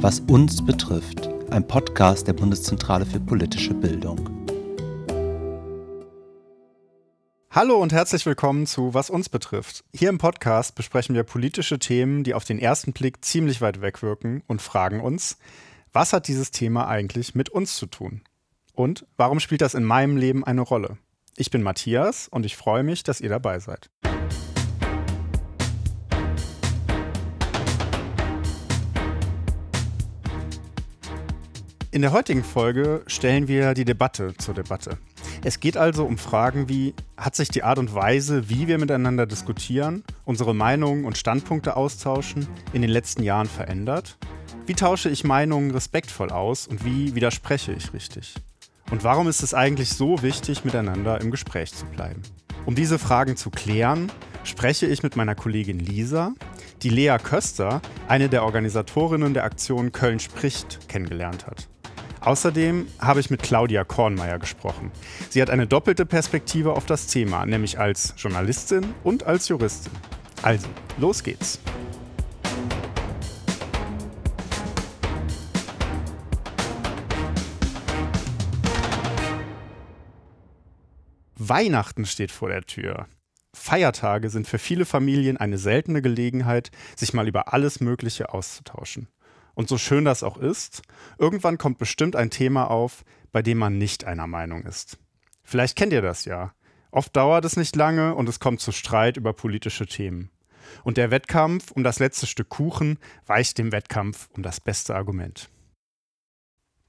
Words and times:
Was 0.00 0.20
uns 0.20 0.62
betrifft, 0.64 1.26
ein 1.50 1.66
Podcast 1.66 2.28
der 2.28 2.34
Bundeszentrale 2.34 3.06
für 3.06 3.18
politische 3.18 3.72
Bildung. 3.72 4.28
Hallo 7.50 7.76
und 7.78 7.94
herzlich 7.94 8.26
willkommen 8.26 8.66
zu 8.66 8.92
Was 8.92 9.08
uns 9.08 9.30
betrifft. 9.30 9.84
Hier 9.94 10.10
im 10.10 10.18
Podcast 10.18 10.74
besprechen 10.74 11.14
wir 11.14 11.22
politische 11.22 11.78
Themen, 11.78 12.24
die 12.24 12.34
auf 12.34 12.44
den 12.44 12.58
ersten 12.58 12.92
Blick 12.92 13.24
ziemlich 13.24 13.62
weit 13.62 13.80
weg 13.80 14.02
wirken 14.02 14.42
und 14.46 14.60
fragen 14.60 15.00
uns, 15.00 15.38
was 15.94 16.12
hat 16.12 16.28
dieses 16.28 16.50
Thema 16.50 16.86
eigentlich 16.88 17.34
mit 17.34 17.48
uns 17.48 17.76
zu 17.76 17.86
tun? 17.86 18.20
Und 18.74 19.06
warum 19.16 19.40
spielt 19.40 19.62
das 19.62 19.72
in 19.72 19.84
meinem 19.84 20.18
Leben 20.18 20.44
eine 20.44 20.60
Rolle? 20.60 20.98
Ich 21.38 21.50
bin 21.50 21.62
Matthias 21.62 22.28
und 22.28 22.44
ich 22.44 22.54
freue 22.54 22.82
mich, 22.82 23.02
dass 23.02 23.22
ihr 23.22 23.30
dabei 23.30 23.60
seid. 23.60 23.88
In 31.96 32.02
der 32.02 32.12
heutigen 32.12 32.44
Folge 32.44 33.00
stellen 33.06 33.48
wir 33.48 33.72
die 33.72 33.86
Debatte 33.86 34.34
zur 34.36 34.52
Debatte. 34.52 34.98
Es 35.42 35.60
geht 35.60 35.78
also 35.78 36.04
um 36.04 36.18
Fragen 36.18 36.68
wie, 36.68 36.92
hat 37.16 37.34
sich 37.34 37.48
die 37.48 37.62
Art 37.62 37.78
und 37.78 37.94
Weise, 37.94 38.50
wie 38.50 38.68
wir 38.68 38.76
miteinander 38.76 39.24
diskutieren, 39.24 40.04
unsere 40.26 40.54
Meinungen 40.54 41.06
und 41.06 41.16
Standpunkte 41.16 41.74
austauschen, 41.74 42.48
in 42.74 42.82
den 42.82 42.90
letzten 42.90 43.22
Jahren 43.22 43.46
verändert? 43.46 44.18
Wie 44.66 44.74
tausche 44.74 45.08
ich 45.08 45.24
Meinungen 45.24 45.70
respektvoll 45.70 46.28
aus 46.28 46.66
und 46.66 46.84
wie 46.84 47.14
widerspreche 47.14 47.72
ich 47.72 47.94
richtig? 47.94 48.34
Und 48.90 49.02
warum 49.02 49.26
ist 49.26 49.42
es 49.42 49.54
eigentlich 49.54 49.88
so 49.88 50.22
wichtig, 50.22 50.66
miteinander 50.66 51.22
im 51.22 51.30
Gespräch 51.30 51.72
zu 51.72 51.86
bleiben? 51.86 52.20
Um 52.66 52.74
diese 52.74 52.98
Fragen 52.98 53.38
zu 53.38 53.48
klären, 53.48 54.12
spreche 54.44 54.84
ich 54.84 55.02
mit 55.02 55.16
meiner 55.16 55.34
Kollegin 55.34 55.78
Lisa, 55.78 56.34
die 56.82 56.90
Lea 56.90 57.16
Köster, 57.22 57.80
eine 58.06 58.28
der 58.28 58.44
Organisatorinnen 58.44 59.32
der 59.32 59.44
Aktion 59.44 59.92
Köln 59.92 60.20
spricht, 60.20 60.90
kennengelernt 60.90 61.46
hat. 61.46 61.70
Außerdem 62.26 62.88
habe 62.98 63.20
ich 63.20 63.30
mit 63.30 63.40
Claudia 63.40 63.84
Kornmeier 63.84 64.40
gesprochen. 64.40 64.90
Sie 65.30 65.40
hat 65.40 65.48
eine 65.48 65.68
doppelte 65.68 66.04
Perspektive 66.04 66.72
auf 66.72 66.84
das 66.84 67.06
Thema, 67.06 67.46
nämlich 67.46 67.78
als 67.78 68.14
Journalistin 68.16 68.94
und 69.04 69.22
als 69.22 69.46
Juristin. 69.46 69.92
Also, 70.42 70.66
los 70.98 71.22
geht's. 71.22 71.60
Weihnachten 81.36 82.06
steht 82.06 82.32
vor 82.32 82.48
der 82.48 82.62
Tür. 82.62 83.06
Feiertage 83.54 84.30
sind 84.30 84.48
für 84.48 84.58
viele 84.58 84.84
Familien 84.84 85.36
eine 85.36 85.58
seltene 85.58 86.02
Gelegenheit, 86.02 86.72
sich 86.96 87.14
mal 87.14 87.28
über 87.28 87.52
alles 87.52 87.78
Mögliche 87.78 88.34
auszutauschen. 88.34 89.06
Und 89.56 89.70
so 89.70 89.78
schön 89.78 90.04
das 90.04 90.22
auch 90.22 90.36
ist, 90.36 90.82
irgendwann 91.18 91.56
kommt 91.56 91.78
bestimmt 91.78 92.14
ein 92.14 92.30
Thema 92.30 92.70
auf, 92.70 93.04
bei 93.32 93.40
dem 93.40 93.56
man 93.56 93.78
nicht 93.78 94.04
einer 94.04 94.26
Meinung 94.26 94.62
ist. 94.64 94.98
Vielleicht 95.42 95.76
kennt 95.76 95.94
ihr 95.94 96.02
das 96.02 96.26
ja. 96.26 96.52
Oft 96.90 97.16
dauert 97.16 97.44
es 97.46 97.56
nicht 97.56 97.74
lange 97.74 98.14
und 98.14 98.28
es 98.28 98.38
kommt 98.38 98.60
zu 98.60 98.70
Streit 98.70 99.16
über 99.16 99.32
politische 99.32 99.86
Themen. 99.86 100.30
Und 100.84 100.98
der 100.98 101.10
Wettkampf 101.10 101.70
um 101.70 101.84
das 101.84 101.98
letzte 101.98 102.26
Stück 102.26 102.50
Kuchen 102.50 102.98
weicht 103.26 103.56
dem 103.56 103.72
Wettkampf 103.72 104.28
um 104.34 104.42
das 104.42 104.60
beste 104.60 104.94
Argument. 104.94 105.48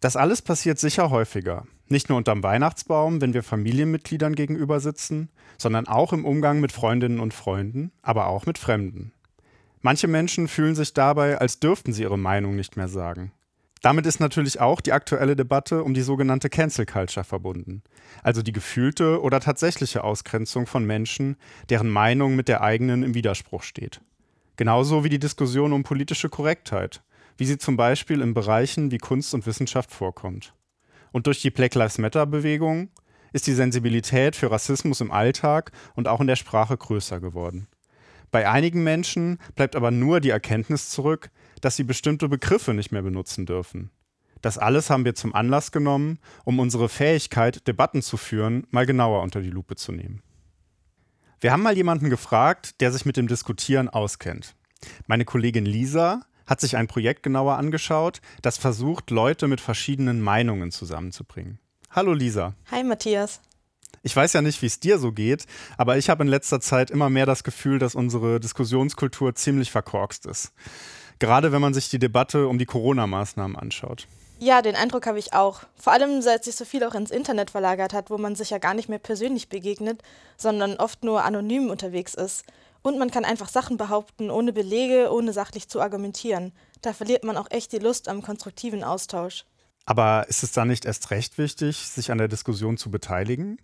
Das 0.01 0.17
alles 0.17 0.41
passiert 0.41 0.77
sicher 0.77 1.09
häufiger. 1.09 1.65
Nicht 1.87 2.09
nur 2.09 2.17
unterm 2.17 2.43
Weihnachtsbaum, 2.43 3.21
wenn 3.21 3.33
wir 3.33 3.43
Familienmitgliedern 3.43 4.35
gegenüber 4.35 4.81
sitzen, 4.81 5.29
sondern 5.57 5.87
auch 5.87 6.11
im 6.11 6.25
Umgang 6.25 6.59
mit 6.59 6.73
Freundinnen 6.73 7.21
und 7.21 7.33
Freunden, 7.33 7.93
aber 8.01 8.27
auch 8.27 8.45
mit 8.45 8.57
Fremden. 8.57 9.13
Manche 9.81 10.07
Menschen 10.07 10.47
fühlen 10.47 10.75
sich 10.75 10.93
dabei, 10.93 11.37
als 11.37 11.59
dürften 11.59 11.93
sie 11.93 12.03
ihre 12.03 12.17
Meinung 12.17 12.55
nicht 12.55 12.77
mehr 12.77 12.87
sagen. 12.87 13.31
Damit 13.81 14.05
ist 14.05 14.19
natürlich 14.19 14.59
auch 14.59 14.81
die 14.81 14.91
aktuelle 14.91 15.35
Debatte 15.35 15.83
um 15.83 15.93
die 15.93 16.01
sogenannte 16.01 16.49
Cancel 16.49 16.85
Culture 16.85 17.23
verbunden, 17.23 17.83
also 18.23 18.41
die 18.41 18.51
gefühlte 18.51 19.21
oder 19.21 19.39
tatsächliche 19.39 20.03
Ausgrenzung 20.03 20.65
von 20.65 20.85
Menschen, 20.85 21.37
deren 21.69 21.89
Meinung 21.89 22.35
mit 22.35 22.47
der 22.47 22.61
eigenen 22.61 23.03
im 23.03 23.13
Widerspruch 23.13 23.63
steht. 23.63 24.01
Genauso 24.55 25.03
wie 25.03 25.09
die 25.09 25.19
Diskussion 25.19 25.73
um 25.73 25.83
politische 25.83 26.29
Korrektheit, 26.29 27.03
wie 27.37 27.45
sie 27.45 27.59
zum 27.59 27.77
Beispiel 27.77 28.21
in 28.21 28.33
Bereichen 28.33 28.89
wie 28.89 28.97
Kunst 28.97 29.33
und 29.35 29.45
Wissenschaft 29.45 29.91
vorkommt. 29.91 30.53
Und 31.11 31.27
durch 31.27 31.41
die 31.41 31.51
Black 31.51 31.75
Lives 31.75 31.99
Matter-Bewegung 31.99 32.89
ist 33.31 33.45
die 33.45 33.53
Sensibilität 33.53 34.35
für 34.35 34.49
Rassismus 34.49 35.01
im 35.01 35.11
Alltag 35.11 35.71
und 35.95 36.07
auch 36.07 36.19
in 36.19 36.27
der 36.27 36.35
Sprache 36.35 36.75
größer 36.75 37.19
geworden. 37.19 37.67
Bei 38.31 38.49
einigen 38.49 38.83
Menschen 38.83 39.39
bleibt 39.55 39.75
aber 39.75 39.91
nur 39.91 40.19
die 40.19 40.29
Erkenntnis 40.29 40.89
zurück, 40.89 41.29
dass 41.61 41.75
sie 41.75 41.83
bestimmte 41.83 42.27
Begriffe 42.29 42.73
nicht 42.73 42.91
mehr 42.91 43.01
benutzen 43.01 43.45
dürfen. 43.45 43.89
Das 44.41 44.57
alles 44.57 44.89
haben 44.89 45.05
wir 45.05 45.15
zum 45.15 45.33
Anlass 45.33 45.71
genommen, 45.71 46.19
um 46.43 46.59
unsere 46.59 46.89
Fähigkeit, 46.89 47.67
Debatten 47.67 48.01
zu 48.01 48.17
führen, 48.17 48.67
mal 48.69 48.85
genauer 48.85 49.23
unter 49.23 49.41
die 49.41 49.49
Lupe 49.49 49.75
zu 49.75 49.91
nehmen. 49.91 50.21
Wir 51.39 51.51
haben 51.51 51.63
mal 51.63 51.75
jemanden 51.75 52.09
gefragt, 52.09 52.81
der 52.81 52.91
sich 52.91 53.05
mit 53.05 53.17
dem 53.17 53.27
Diskutieren 53.27 53.89
auskennt. 53.89 54.55
Meine 55.07 55.25
Kollegin 55.25 55.65
Lisa 55.65 56.21
hat 56.45 56.61
sich 56.61 56.77
ein 56.77 56.87
Projekt 56.87 57.23
genauer 57.23 57.57
angeschaut, 57.57 58.21
das 58.41 58.57
versucht, 58.57 59.11
Leute 59.11 59.47
mit 59.47 59.61
verschiedenen 59.61 60.21
Meinungen 60.21 60.71
zusammenzubringen. 60.71 61.59
Hallo 61.89 62.13
Lisa. 62.13 62.53
Hi 62.71 62.83
Matthias. 62.83 63.41
Ich 64.07 64.15
weiß 64.15 64.31
ja 64.31 64.41
nicht, 64.41 64.61
wie 64.61 64.67
es 64.67 64.79
dir 64.79 64.99
so 64.99 65.11
geht, 65.11 65.45
aber 65.75 65.97
ich 65.97 66.09
habe 66.09 66.23
in 66.23 66.29
letzter 66.29 66.61
Zeit 66.61 66.91
immer 66.91 67.09
mehr 67.09 67.25
das 67.25 67.43
Gefühl, 67.43 67.77
dass 67.77 67.93
unsere 67.93 68.39
Diskussionskultur 68.39 69.35
ziemlich 69.35 69.69
verkorkst 69.69 70.25
ist. 70.27 70.53
Gerade 71.19 71.51
wenn 71.51 71.59
man 71.59 71.73
sich 71.73 71.89
die 71.89 71.99
Debatte 71.99 72.47
um 72.47 72.57
die 72.57 72.65
Corona-Maßnahmen 72.65 73.57
anschaut. 73.57 74.07
Ja, 74.39 74.61
den 74.61 74.77
Eindruck 74.77 75.07
habe 75.07 75.19
ich 75.19 75.33
auch. 75.33 75.63
Vor 75.75 75.91
allem, 75.91 76.21
seit 76.21 76.45
sich 76.45 76.55
so 76.55 76.63
viel 76.63 76.85
auch 76.85 76.95
ins 76.95 77.11
Internet 77.11 77.51
verlagert 77.51 77.91
hat, 77.91 78.09
wo 78.09 78.17
man 78.17 78.35
sich 78.35 78.49
ja 78.49 78.59
gar 78.59 78.75
nicht 78.75 78.87
mehr 78.87 78.97
persönlich 78.97 79.49
begegnet, 79.49 80.01
sondern 80.37 80.77
oft 80.77 81.03
nur 81.03 81.25
anonym 81.25 81.69
unterwegs 81.69 82.13
ist. 82.13 82.45
Und 82.83 82.97
man 82.97 83.11
kann 83.11 83.25
einfach 83.25 83.49
Sachen 83.49 83.75
behaupten, 83.75 84.29
ohne 84.29 84.53
Belege, 84.53 85.11
ohne 85.11 85.33
sachlich 85.33 85.67
zu 85.67 85.81
argumentieren. 85.81 86.53
Da 86.81 86.93
verliert 86.93 87.25
man 87.25 87.35
auch 87.35 87.51
echt 87.51 87.73
die 87.73 87.79
Lust 87.79 88.07
am 88.07 88.21
konstruktiven 88.21 88.85
Austausch. 88.85 89.43
Aber 89.85 90.27
ist 90.29 90.43
es 90.43 90.53
dann 90.53 90.69
nicht 90.69 90.85
erst 90.85 91.11
recht 91.11 91.37
wichtig, 91.37 91.75
sich 91.75 92.09
an 92.09 92.19
der 92.19 92.29
Diskussion 92.29 92.77
zu 92.77 92.89
beteiligen? 92.89 93.57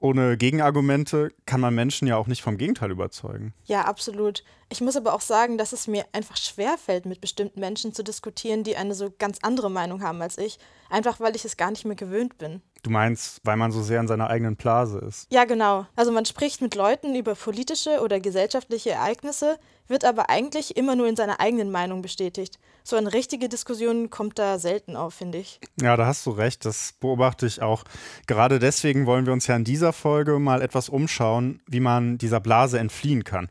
Ohne 0.00 0.36
Gegenargumente 0.36 1.30
kann 1.46 1.60
man 1.60 1.74
Menschen 1.74 2.08
ja 2.08 2.16
auch 2.16 2.26
nicht 2.26 2.42
vom 2.42 2.56
Gegenteil 2.56 2.90
überzeugen. 2.90 3.54
Ja, 3.66 3.82
absolut. 3.82 4.42
Ich 4.70 4.80
muss 4.80 4.96
aber 4.96 5.14
auch 5.14 5.20
sagen, 5.20 5.58
dass 5.58 5.72
es 5.72 5.86
mir 5.86 6.06
einfach 6.12 6.36
schwerfällt, 6.36 7.04
mit 7.04 7.20
bestimmten 7.20 7.60
Menschen 7.60 7.92
zu 7.92 8.02
diskutieren, 8.02 8.64
die 8.64 8.76
eine 8.76 8.94
so 8.94 9.12
ganz 9.18 9.38
andere 9.42 9.70
Meinung 9.70 10.02
haben 10.02 10.22
als 10.22 10.38
ich, 10.38 10.58
einfach 10.88 11.20
weil 11.20 11.36
ich 11.36 11.44
es 11.44 11.56
gar 11.56 11.70
nicht 11.70 11.84
mehr 11.84 11.96
gewöhnt 11.96 12.38
bin. 12.38 12.62
Du 12.82 12.90
meinst, 12.90 13.40
weil 13.44 13.56
man 13.56 13.72
so 13.72 13.82
sehr 13.82 14.00
in 14.00 14.08
seiner 14.08 14.30
eigenen 14.30 14.56
Blase 14.56 14.98
ist? 14.98 15.26
Ja, 15.30 15.44
genau. 15.44 15.86
Also 15.96 16.12
man 16.12 16.24
spricht 16.24 16.62
mit 16.62 16.74
Leuten 16.74 17.14
über 17.14 17.34
politische 17.34 18.00
oder 18.00 18.20
gesellschaftliche 18.20 18.90
Ereignisse, 18.90 19.58
wird 19.90 20.04
aber 20.04 20.30
eigentlich 20.30 20.76
immer 20.76 20.96
nur 20.96 21.08
in 21.08 21.16
seiner 21.16 21.40
eigenen 21.40 21.70
Meinung 21.70 22.00
bestätigt. 22.00 22.58
So 22.82 22.96
eine 22.96 23.12
richtige 23.12 23.48
Diskussion 23.48 24.08
kommt 24.08 24.38
da 24.38 24.58
selten 24.58 24.96
auf, 24.96 25.14
finde 25.14 25.38
ich. 25.38 25.60
Ja, 25.80 25.96
da 25.96 26.06
hast 26.06 26.24
du 26.24 26.30
recht. 26.30 26.64
Das 26.64 26.94
beobachte 26.98 27.46
ich 27.46 27.60
auch. 27.60 27.84
Gerade 28.26 28.58
deswegen 28.58 29.06
wollen 29.06 29.26
wir 29.26 29.32
uns 29.32 29.46
ja 29.46 29.56
in 29.56 29.64
dieser 29.64 29.92
Folge 29.92 30.38
mal 30.38 30.62
etwas 30.62 30.88
umschauen, 30.88 31.60
wie 31.66 31.80
man 31.80 32.16
dieser 32.16 32.40
Blase 32.40 32.78
entfliehen 32.78 33.24
kann. 33.24 33.48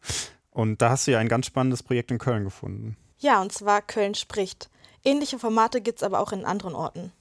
Und 0.51 0.81
da 0.81 0.89
hast 0.89 1.07
du 1.07 1.11
ja 1.11 1.19
ein 1.19 1.29
ganz 1.29 1.45
spannendes 1.45 1.83
Projekt 1.83 2.09
in 2.11 2.17
Köln 2.17 2.43
gefunden. 2.43 2.97
Ja, 3.19 3.41
und 3.41 3.51
zwar 3.51 3.81
Köln 3.81 4.15
spricht. 4.15 4.69
Ähnliche 5.03 5.39
Formate 5.39 5.81
gibt 5.81 5.99
es 5.99 6.03
aber 6.03 6.19
auch 6.19 6.31
in 6.31 6.45
anderen 6.45 6.73
Orten. 6.73 7.11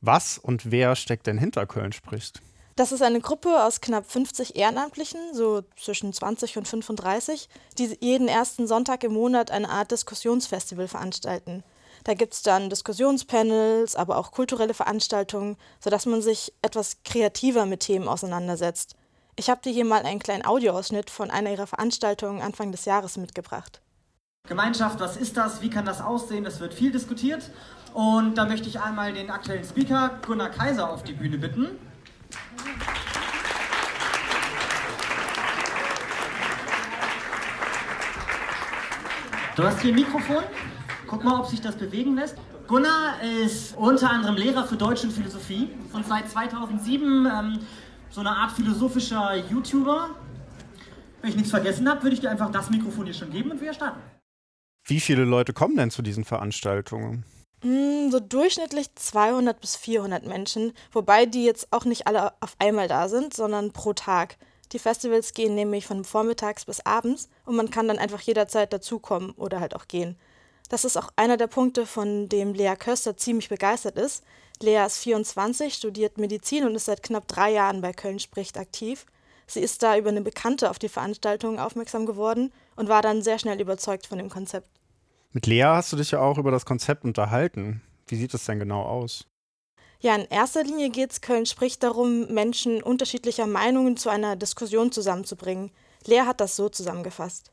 Was 0.00 0.38
und 0.38 0.70
wer 0.70 0.94
steckt 0.94 1.26
denn 1.26 1.38
hinter 1.38 1.66
Köln 1.66 1.92
spricht? 1.92 2.42
Das 2.76 2.92
ist 2.92 3.00
eine 3.02 3.20
Gruppe 3.20 3.64
aus 3.64 3.80
knapp 3.80 4.04
50 4.04 4.54
Ehrenamtlichen, 4.54 5.18
so 5.32 5.62
zwischen 5.82 6.12
20 6.12 6.58
und 6.58 6.68
35, 6.68 7.48
die 7.78 7.96
jeden 8.00 8.28
ersten 8.28 8.66
Sonntag 8.66 9.02
im 9.02 9.14
Monat 9.14 9.50
eine 9.50 9.70
Art 9.70 9.92
Diskussionsfestival 9.92 10.86
veranstalten. 10.86 11.64
Da 12.04 12.12
gibt 12.12 12.34
es 12.34 12.42
dann 12.42 12.68
Diskussionspanels, 12.68 13.96
aber 13.96 14.18
auch 14.18 14.30
kulturelle 14.30 14.74
Veranstaltungen, 14.74 15.56
sodass 15.80 16.04
man 16.04 16.20
sich 16.20 16.52
etwas 16.60 16.98
kreativer 17.02 17.64
mit 17.64 17.80
Themen 17.80 18.08
auseinandersetzt. 18.08 18.94
Ich 19.36 19.48
habe 19.48 19.62
dir 19.62 19.72
hier 19.72 19.86
mal 19.86 20.02
einen 20.02 20.20
kleinen 20.20 20.44
Audioausschnitt 20.44 21.08
von 21.08 21.30
einer 21.30 21.50
ihrer 21.50 21.66
Veranstaltungen 21.66 22.42
Anfang 22.42 22.72
des 22.72 22.84
Jahres 22.84 23.16
mitgebracht. 23.16 23.80
Gemeinschaft, 24.46 25.00
was 25.00 25.16
ist 25.16 25.38
das? 25.38 25.62
Wie 25.62 25.70
kann 25.70 25.86
das 25.86 26.02
aussehen? 26.02 26.44
Das 26.44 26.60
wird 26.60 26.74
viel 26.74 26.92
diskutiert. 26.92 27.50
Und 27.94 28.34
da 28.36 28.44
möchte 28.44 28.68
ich 28.68 28.80
einmal 28.80 29.14
den 29.14 29.30
aktuellen 29.30 29.64
Speaker 29.64 30.20
Gunnar 30.26 30.50
Kaiser 30.50 30.90
auf 30.90 31.04
die 31.04 31.14
Bühne 31.14 31.38
bitten. 31.38 31.78
Du 39.56 39.62
hast 39.62 39.80
hier 39.80 39.92
ein 39.92 39.96
Mikrofon. 39.96 40.44
Guck 41.06 41.24
mal, 41.24 41.40
ob 41.40 41.46
sich 41.46 41.62
das 41.62 41.76
bewegen 41.76 42.14
lässt. 42.14 42.36
Gunnar 42.66 43.22
ist 43.22 43.74
unter 43.76 44.10
anderem 44.10 44.36
Lehrer 44.36 44.66
für 44.66 44.76
Deutsch 44.76 45.04
und 45.04 45.12
Philosophie 45.12 45.70
und 45.92 46.06
seit 46.06 46.28
2007 46.28 47.26
ähm, 47.26 47.58
so 48.10 48.20
eine 48.20 48.30
Art 48.30 48.52
philosophischer 48.52 49.36
YouTuber. 49.48 50.10
Wenn 51.22 51.30
ich 51.30 51.36
nichts 51.36 51.50
vergessen 51.50 51.88
habe, 51.88 52.02
würde 52.02 52.14
ich 52.14 52.20
dir 52.20 52.30
einfach 52.30 52.50
das 52.50 52.68
Mikrofon 52.70 53.06
hier 53.06 53.14
schon 53.14 53.30
geben 53.30 53.50
und 53.50 53.60
wir 53.60 53.72
starten. 53.72 54.00
Wie 54.84 55.00
viele 55.00 55.24
Leute 55.24 55.52
kommen 55.52 55.76
denn 55.76 55.90
zu 55.90 56.02
diesen 56.02 56.24
Veranstaltungen? 56.24 57.24
Mm, 57.62 58.10
so 58.10 58.20
durchschnittlich 58.20 58.94
200 58.94 59.60
bis 59.60 59.76
400 59.76 60.26
Menschen, 60.26 60.72
wobei 60.92 61.26
die 61.26 61.44
jetzt 61.44 61.68
auch 61.72 61.84
nicht 61.84 62.06
alle 62.06 62.32
auf 62.40 62.54
einmal 62.58 62.88
da 62.88 63.08
sind, 63.08 63.34
sondern 63.34 63.72
pro 63.72 63.92
Tag. 63.92 64.36
Die 64.72 64.78
Festivals 64.78 65.32
gehen 65.32 65.54
nämlich 65.54 65.86
von 65.86 66.04
vormittags 66.04 66.64
bis 66.64 66.80
abends 66.80 67.28
und 67.44 67.56
man 67.56 67.70
kann 67.70 67.88
dann 67.88 67.98
einfach 67.98 68.20
jederzeit 68.20 68.72
dazukommen 68.72 69.30
oder 69.32 69.60
halt 69.60 69.74
auch 69.74 69.88
gehen. 69.88 70.18
Das 70.68 70.84
ist 70.84 70.96
auch 70.96 71.10
einer 71.16 71.36
der 71.36 71.46
Punkte, 71.46 71.86
von 71.86 72.28
dem 72.28 72.52
Lea 72.52 72.74
Köster 72.76 73.16
ziemlich 73.16 73.48
begeistert 73.48 73.96
ist. 73.96 74.24
Lea 74.60 74.84
ist 74.84 74.98
24, 74.98 75.74
studiert 75.74 76.18
Medizin 76.18 76.64
und 76.64 76.74
ist 76.74 76.86
seit 76.86 77.02
knapp 77.02 77.28
drei 77.28 77.52
Jahren 77.52 77.80
bei 77.80 77.92
Köln 77.92 78.18
spricht 78.18 78.58
aktiv. 78.58 79.06
Sie 79.46 79.60
ist 79.60 79.82
da 79.82 79.96
über 79.96 80.08
eine 80.08 80.22
Bekannte 80.22 80.70
auf 80.70 80.80
die 80.80 80.88
Veranstaltung 80.88 81.60
aufmerksam 81.60 82.04
geworden 82.04 82.52
und 82.74 82.88
war 82.88 83.00
dann 83.00 83.22
sehr 83.22 83.38
schnell 83.38 83.60
überzeugt 83.60 84.06
von 84.06 84.18
dem 84.18 84.28
Konzept. 84.28 84.68
Mit 85.36 85.46
Lea 85.46 85.64
hast 85.64 85.92
du 85.92 85.98
dich 85.98 86.12
ja 86.12 86.20
auch 86.20 86.38
über 86.38 86.50
das 86.50 86.64
Konzept 86.64 87.04
unterhalten. 87.04 87.82
Wie 88.06 88.16
sieht 88.16 88.32
es 88.32 88.46
denn 88.46 88.58
genau 88.58 88.80
aus? 88.80 89.26
Ja, 90.00 90.14
in 90.14 90.24
erster 90.30 90.64
Linie 90.64 90.88
geht 90.88 91.12
es 91.12 91.20
Köln 91.20 91.44
spricht 91.44 91.82
darum, 91.82 92.32
Menschen 92.32 92.82
unterschiedlicher 92.82 93.46
Meinungen 93.46 93.98
zu 93.98 94.08
einer 94.08 94.36
Diskussion 94.36 94.92
zusammenzubringen. 94.92 95.72
Lea 96.06 96.22
hat 96.22 96.40
das 96.40 96.56
so 96.56 96.70
zusammengefasst. 96.70 97.52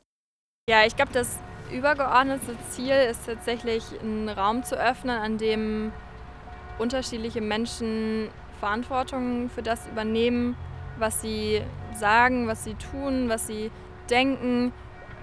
Ja, 0.66 0.86
ich 0.86 0.96
glaube, 0.96 1.12
das 1.12 1.36
übergeordnete 1.70 2.56
Ziel 2.70 2.94
ist 3.10 3.26
tatsächlich, 3.26 3.84
einen 4.00 4.30
Raum 4.30 4.64
zu 4.64 4.76
öffnen, 4.80 5.18
an 5.18 5.36
dem 5.36 5.92
unterschiedliche 6.78 7.42
Menschen 7.42 8.30
Verantwortung 8.60 9.50
für 9.50 9.62
das 9.62 9.86
übernehmen, 9.88 10.56
was 10.98 11.20
sie 11.20 11.60
sagen, 11.94 12.46
was 12.46 12.64
sie 12.64 12.76
tun, 12.76 13.28
was 13.28 13.46
sie 13.46 13.70
denken. 14.08 14.72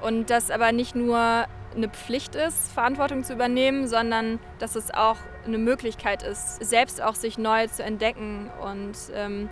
Und 0.04 0.30
das 0.30 0.52
aber 0.52 0.72
nicht 0.72 0.94
nur 0.96 1.48
eine 1.76 1.90
Pflicht 1.90 2.36
ist, 2.36 2.72
Verantwortung 2.72 3.24
zu 3.24 3.34
übernehmen, 3.34 3.88
sondern 3.88 4.40
dass 4.60 4.76
es 4.76 4.92
auch 4.92 5.18
eine 5.46 5.58
Möglichkeit 5.58 6.24
ist, 6.24 6.64
selbst 6.64 7.02
auch 7.02 7.16
sich 7.16 7.38
neu 7.38 7.68
zu 7.68 7.84
entdecken 7.84 8.50
und 8.62 8.94
ähm, 9.14 9.50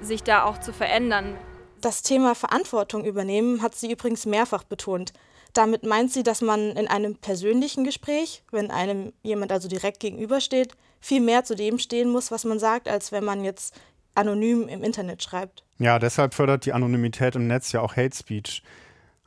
sich 0.00 0.22
da 0.22 0.44
auch 0.44 0.58
zu 0.58 0.72
verändern. 0.72 1.36
Das 1.80 2.02
Thema 2.02 2.34
Verantwortung 2.34 3.04
übernehmen 3.04 3.62
hat 3.62 3.74
sie 3.74 3.92
übrigens 3.92 4.26
mehrfach 4.26 4.64
betont. 4.64 5.12
Damit 5.52 5.84
meint 5.84 6.12
sie, 6.12 6.22
dass 6.22 6.40
man 6.40 6.72
in 6.76 6.88
einem 6.88 7.16
persönlichen 7.16 7.84
Gespräch, 7.84 8.42
wenn 8.50 8.70
einem 8.70 9.12
jemand 9.22 9.52
also 9.52 9.68
direkt 9.68 10.00
gegenübersteht, 10.00 10.74
viel 11.00 11.20
mehr 11.20 11.44
zu 11.44 11.54
dem 11.54 11.78
stehen 11.78 12.10
muss, 12.10 12.30
was 12.30 12.44
man 12.44 12.58
sagt, 12.58 12.88
als 12.88 13.12
wenn 13.12 13.24
man 13.24 13.44
jetzt 13.44 13.74
anonym 14.14 14.68
im 14.68 14.82
Internet 14.82 15.22
schreibt. 15.22 15.64
Ja, 15.78 15.98
deshalb 15.98 16.34
fördert 16.34 16.66
die 16.66 16.72
Anonymität 16.72 17.36
im 17.36 17.46
Netz 17.46 17.72
ja 17.72 17.80
auch 17.80 17.96
Hate 17.96 18.16
Speech. 18.16 18.62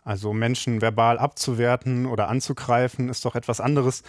Also 0.03 0.33
Menschen 0.33 0.81
verbal 0.81 1.19
abzuwerten 1.19 2.05
oder 2.05 2.27
anzugreifen, 2.27 3.09
ist 3.09 3.23
doch 3.25 3.35
etwas 3.35 3.59
anderes, 3.59 4.03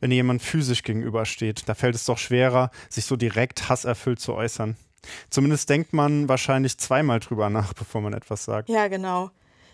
wenn 0.00 0.10
jemand 0.10 0.42
physisch 0.42 0.82
gegenübersteht. 0.82 1.62
Da 1.66 1.74
fällt 1.74 1.94
es 1.94 2.04
doch 2.04 2.18
schwerer, 2.18 2.70
sich 2.88 3.06
so 3.06 3.16
direkt 3.16 3.68
hasserfüllt 3.68 4.20
zu 4.20 4.34
äußern. 4.34 4.76
Zumindest 5.30 5.68
denkt 5.68 5.92
man 5.92 6.28
wahrscheinlich 6.28 6.78
zweimal 6.78 7.20
drüber 7.20 7.50
nach, 7.50 7.72
bevor 7.74 8.00
man 8.00 8.12
etwas 8.12 8.44
sagt. 8.44 8.68
Ja, 8.68 8.88
genau. 8.88 9.30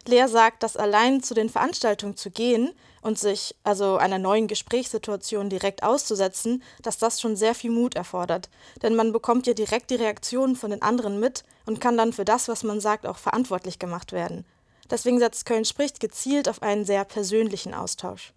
Lea 0.06 0.26
sagt, 0.26 0.62
dass 0.62 0.76
allein 0.76 1.22
zu 1.22 1.34
den 1.34 1.50
Veranstaltungen 1.50 2.16
zu 2.16 2.30
gehen 2.30 2.70
und 3.02 3.18
sich 3.18 3.54
also 3.62 3.98
einer 3.98 4.18
neuen 4.18 4.46
Gesprächssituation 4.46 5.50
direkt 5.50 5.82
auszusetzen, 5.82 6.62
dass 6.82 6.98
das 6.98 7.20
schon 7.20 7.36
sehr 7.36 7.54
viel 7.54 7.70
Mut 7.70 7.94
erfordert. 7.94 8.48
Denn 8.82 8.94
man 8.94 9.12
bekommt 9.12 9.46
ja 9.46 9.52
direkt 9.52 9.90
die 9.90 9.96
Reaktionen 9.96 10.56
von 10.56 10.70
den 10.70 10.82
anderen 10.82 11.20
mit 11.20 11.44
und 11.66 11.80
kann 11.80 11.98
dann 11.98 12.14
für 12.14 12.24
das, 12.24 12.48
was 12.48 12.62
man 12.62 12.80
sagt, 12.80 13.06
auch 13.06 13.18
verantwortlich 13.18 13.78
gemacht 13.78 14.12
werden. 14.12 14.46
Deswegen 14.90 15.18
setzt 15.18 15.46
Köln 15.46 15.64
spricht 15.64 16.00
gezielt 16.00 16.48
auf 16.48 16.62
einen 16.62 16.84
sehr 16.84 17.04
persönlichen 17.04 17.74
Austausch. 17.74 18.32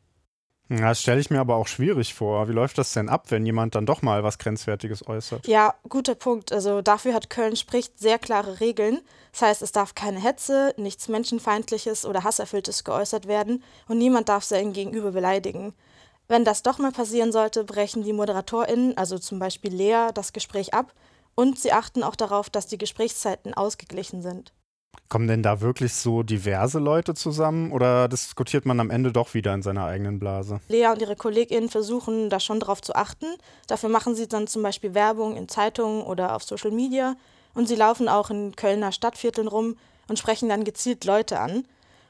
Ja, 0.70 0.88
das 0.88 1.02
stelle 1.02 1.20
ich 1.20 1.30
mir 1.30 1.42
aber 1.42 1.58
auch 1.58 1.68
schwierig 1.68 2.14
vor. 2.14 2.48
Wie 2.48 2.54
läuft 2.54 2.78
das 2.78 2.94
denn 2.94 3.10
ab, 3.10 3.26
wenn 3.28 3.46
jemand 3.46 3.76
dann 3.76 3.86
doch 3.86 4.02
mal 4.02 4.24
was 4.24 4.38
Grenzwertiges 4.38 5.06
äußert? 5.06 5.46
Ja, 5.46 5.76
guter 5.90 6.16
Punkt. 6.16 6.54
Also 6.54 6.82
dafür 6.82 7.14
hat 7.14 7.30
Köln 7.30 7.58
spricht 7.58 8.00
sehr 8.00 8.18
klare 8.18 8.62
Regeln. 8.62 9.02
Das 9.34 9.42
heißt, 9.42 9.62
es 9.64 9.74
darf 9.74 9.96
keine 9.96 10.22
Hetze, 10.22 10.74
nichts 10.78 11.10
Menschenfeindliches 11.10 12.06
oder 12.06 12.24
Hasserfülltes 12.24 12.86
geäußert 12.86 13.28
werden 13.28 13.64
und 13.90 13.98
niemand 13.98 14.30
darf 14.30 14.46
sein 14.46 14.72
Gegenüber 14.72 15.12
beleidigen. 15.12 15.74
Wenn 16.30 16.46
das 16.46 16.64
doch 16.64 16.78
mal 16.78 16.94
passieren 16.94 17.34
sollte, 17.34 17.66
brechen 17.66 18.04
die 18.04 18.14
ModeratorInnen, 18.14 18.96
also 18.96 19.20
zum 19.20 19.40
Beispiel 19.40 19.74
Lea, 19.74 20.12
das 20.14 20.32
Gespräch 20.32 20.74
ab 20.74 20.94
und 21.36 21.60
sie 21.60 21.74
achten 21.74 22.02
auch 22.02 22.16
darauf, 22.16 22.50
dass 22.50 22.68
die 22.68 22.78
Gesprächszeiten 22.78 23.54
ausgeglichen 23.54 24.22
sind. 24.22 24.54
Kommen 25.12 25.28
denn 25.28 25.44
da 25.44 25.60
wirklich 25.60 25.94
so 25.94 26.24
diverse 26.24 26.80
Leute 26.80 27.14
zusammen 27.14 27.74
oder 27.74 28.08
diskutiert 28.08 28.66
man 28.66 28.80
am 28.80 28.90
Ende 28.90 29.12
doch 29.12 29.34
wieder 29.34 29.54
in 29.54 29.62
seiner 29.62 29.86
eigenen 29.86 30.20
Blase? 30.20 30.62
Lea 30.70 30.88
und 30.88 31.02
ihre 31.02 31.18
KollegInnen 31.18 31.70
versuchen 31.70 32.30
da 32.30 32.40
schon 32.40 32.62
drauf 32.62 32.82
zu 32.82 32.96
achten. 32.96 33.26
Dafür 33.68 33.90
machen 33.90 34.16
sie 34.16 34.30
dann 34.30 34.48
zum 34.48 34.64
Beispiel 34.64 34.94
Werbung 34.94 35.36
in 35.36 35.50
Zeitungen 35.50 36.02
oder 36.02 36.34
auf 36.36 36.44
Social 36.44 36.72
Media 36.72 37.16
und 37.54 37.68
sie 37.68 37.76
laufen 37.76 38.08
auch 38.08 38.30
in 38.30 38.56
Kölner 38.56 38.94
Stadtvierteln 38.94 39.50
rum 39.50 39.76
und 40.08 40.18
sprechen 40.18 40.48
dann 40.48 40.64
gezielt 40.64 41.04
Leute 41.04 41.40
an. 41.40 41.66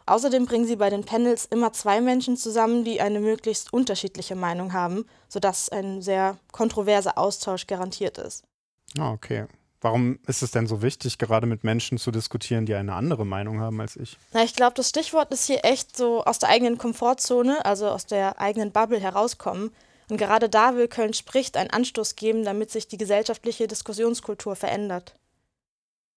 Außerdem 0.05 0.45
bringen 0.45 0.65
sie 0.65 0.75
bei 0.75 0.89
den 0.89 1.03
Panels 1.03 1.45
immer 1.45 1.73
zwei 1.73 2.01
Menschen 2.01 2.37
zusammen, 2.37 2.83
die 2.83 3.01
eine 3.01 3.19
möglichst 3.19 3.71
unterschiedliche 3.71 4.35
Meinung 4.35 4.73
haben, 4.73 5.05
sodass 5.27 5.69
ein 5.69 6.01
sehr 6.01 6.37
kontroverser 6.51 7.17
Austausch 7.17 7.65
garantiert 7.65 8.17
ist. 8.17 8.43
Ah, 8.99 9.11
okay. 9.11 9.45
Warum 9.83 10.19
ist 10.27 10.43
es 10.43 10.51
denn 10.51 10.67
so 10.67 10.83
wichtig, 10.83 11.17
gerade 11.17 11.47
mit 11.47 11.63
Menschen 11.63 11.97
zu 11.97 12.11
diskutieren, 12.11 12.67
die 12.67 12.75
eine 12.75 12.93
andere 12.93 13.25
Meinung 13.25 13.59
haben 13.59 13.81
als 13.81 13.95
ich? 13.95 14.15
Na, 14.31 14.43
ich 14.43 14.55
glaube, 14.55 14.75
das 14.75 14.89
Stichwort 14.89 15.33
ist 15.33 15.47
hier 15.47 15.65
echt 15.65 15.97
so 15.97 16.23
aus 16.23 16.37
der 16.37 16.49
eigenen 16.49 16.77
Komfortzone, 16.77 17.65
also 17.65 17.89
aus 17.89 18.05
der 18.05 18.39
eigenen 18.39 18.71
Bubble 18.71 18.99
herauskommen. 18.99 19.71
Und 20.07 20.17
gerade 20.17 20.49
da 20.49 20.75
will 20.75 20.87
Köln 20.87 21.15
spricht 21.15 21.57
einen 21.57 21.71
Anstoß 21.71 22.15
geben, 22.15 22.45
damit 22.45 22.69
sich 22.69 22.87
die 22.87 22.97
gesellschaftliche 22.97 23.65
Diskussionskultur 23.65 24.55
verändert. 24.55 25.15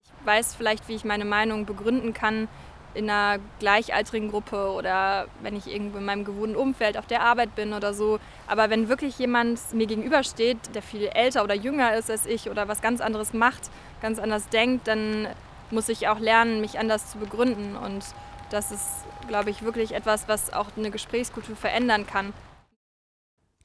Ich 0.03 0.25
weiß 0.25 0.53
vielleicht, 0.53 0.87
wie 0.87 0.95
ich 0.95 1.03
meine 1.03 1.25
Meinung 1.25 1.65
begründen 1.65 2.13
kann, 2.13 2.47
in 2.95 3.09
einer 3.09 3.41
gleichaltrigen 3.59 4.31
Gruppe 4.31 4.71
oder 4.71 5.27
wenn 5.41 5.55
ich 5.55 5.67
irgendwo 5.67 5.97
in 5.97 6.05
meinem 6.05 6.25
gewohnten 6.25 6.55
Umfeld 6.55 6.97
auf 6.97 7.05
der 7.05 7.21
Arbeit 7.21 7.55
bin 7.55 7.73
oder 7.73 7.93
so. 7.93 8.19
Aber 8.47 8.69
wenn 8.69 8.89
wirklich 8.89 9.19
jemand 9.19 9.59
mir 9.73 9.87
gegenübersteht, 9.87 10.57
der 10.73 10.81
viel 10.81 11.07
älter 11.07 11.43
oder 11.43 11.53
jünger 11.53 11.95
ist 11.95 12.09
als 12.09 12.25
ich 12.25 12.49
oder 12.49 12.67
was 12.67 12.81
ganz 12.81 13.01
anderes 13.01 13.33
macht, 13.33 13.69
ganz 14.01 14.19
anders 14.19 14.49
denkt, 14.49 14.87
dann 14.87 15.27
muss 15.71 15.89
ich 15.89 16.07
auch 16.07 16.19
lernen, 16.19 16.61
mich 16.61 16.79
anders 16.79 17.11
zu 17.11 17.17
begründen. 17.17 17.75
Und 17.75 18.05
das 18.49 18.71
ist, 18.71 18.87
glaube 19.27 19.49
ich, 19.49 19.63
wirklich 19.63 19.93
etwas, 19.93 20.27
was 20.27 20.53
auch 20.53 20.67
eine 20.77 20.91
Gesprächskultur 20.91 21.55
verändern 21.55 22.07
kann. 22.07 22.33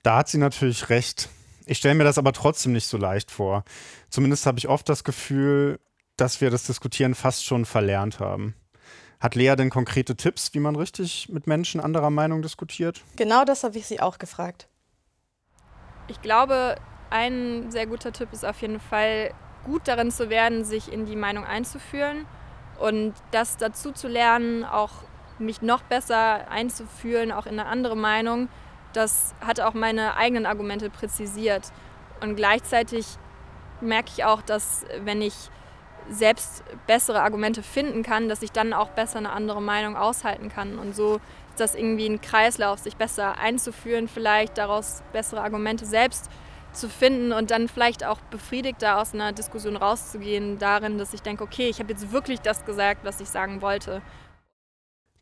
Da 0.03 0.17
hat 0.17 0.29
sie 0.29 0.39
natürlich 0.39 0.89
recht. 0.89 1.29
Ich 1.67 1.79
stelle 1.79 1.95
mir 1.95 2.05
das 2.05 2.19
aber 2.19 2.33
trotzdem 2.33 2.73
nicht 2.73 2.87
so 2.87 2.97
leicht 2.97 3.31
vor. 3.31 3.65
Zumindest 4.09 4.47
habe 4.47 4.59
ich 4.59 4.69
oft 4.69 4.89
das 4.89 5.05
Gefühl, 5.05 5.79
dass 6.17 6.41
wir 6.41 6.51
das 6.51 6.65
Diskutieren 6.65 7.15
fast 7.15 7.45
schon 7.45 7.65
verlernt 7.65 8.19
haben. 8.19 8.55
Hat 9.21 9.35
Lea 9.35 9.55
denn 9.55 9.69
konkrete 9.69 10.17
Tipps, 10.17 10.55
wie 10.55 10.61
man 10.61 10.77
richtig 10.77 11.29
mit 11.29 11.47
Menschen 11.47 11.81
anderer 11.81 12.09
Meinung 12.11 12.41
diskutiert? 12.41 13.03
Genau 13.17 13.45
das 13.45 13.65
habe 13.65 13.77
ich 13.77 13.87
sie 13.87 14.01
auch 14.01 14.19
gefragt. 14.19 14.67
Ich 16.09 16.23
glaube, 16.23 16.77
ein 17.11 17.71
sehr 17.71 17.87
guter 17.87 18.13
Tipp 18.13 18.33
ist 18.33 18.45
auf 18.45 18.61
jeden 18.63 18.81
Fall, 18.81 19.33
gut 19.65 19.83
darin 19.87 20.11
zu 20.11 20.31
werden, 20.31 20.65
sich 20.65 20.91
in 20.91 21.05
die 21.05 21.17
Meinung 21.17 21.45
einzuführen 21.45 22.27
und 22.79 23.13
das 23.31 23.59
dazu 23.59 23.93
zu 23.93 24.09
lernen, 24.09 24.65
auch 24.65 24.91
mich 25.39 25.61
noch 25.61 25.83
besser 25.83 26.51
einzufühlen, 26.51 27.31
auch 27.31 27.45
in 27.45 27.61
eine 27.61 27.67
andere 27.67 27.97
Meinung. 27.97 28.49
Das 28.95 29.35
hat 29.41 29.61
auch 29.61 29.75
meine 29.75 30.17
eigenen 30.17 30.47
Argumente 30.47 30.89
präzisiert. 30.89 31.73
Und 32.23 32.37
gleichzeitig 32.37 33.07
merke 33.81 34.11
ich 34.17 34.25
auch, 34.25 34.41
dass 34.43 34.85
wenn 35.05 35.21
ich 35.23 35.35
selbst 36.11 36.65
bessere 36.87 37.23
Argumente 37.23 37.63
finden 37.63 38.03
kann, 38.03 38.29
dass 38.29 38.43
ich 38.43 38.53
dann 38.53 38.73
auch 38.73 38.91
besser 38.91 39.19
eine 39.19 39.31
andere 39.31 39.63
Meinung 39.63 39.97
aushalten 39.97 40.49
kann. 40.49 40.79
Und 40.79 40.95
so 40.95 41.17
ist 41.51 41.61
das 41.61 41.75
irgendwie 41.75 42.07
ein 42.07 42.21
Kreislauf, 42.21 42.81
sich 42.81 42.97
besser 42.97 43.39
einzuführen, 43.39 44.09
vielleicht 44.09 44.59
daraus 44.59 45.03
bessere 45.13 45.43
Argumente 45.43 45.87
selbst 45.87 46.29
zu 46.73 46.89
finden 46.89 47.33
und 47.33 47.51
dann 47.51 47.69
vielleicht 47.69 48.05
auch 48.05 48.21
befriedigter 48.31 48.99
aus 48.99 49.15
einer 49.15 49.33
Diskussion 49.33 49.77
rauszugehen, 49.77 50.59
darin, 50.59 50.99
dass 50.99 51.13
ich 51.13 51.23
denke, 51.23 51.43
okay, 51.43 51.69
ich 51.69 51.81
habe 51.81 51.91
jetzt 51.91 52.13
wirklich 52.13 52.41
das 52.41 52.65
gesagt, 52.65 53.05
was 53.05 53.21
ich 53.21 53.29
sagen 53.29 53.63
wollte. 53.63 54.03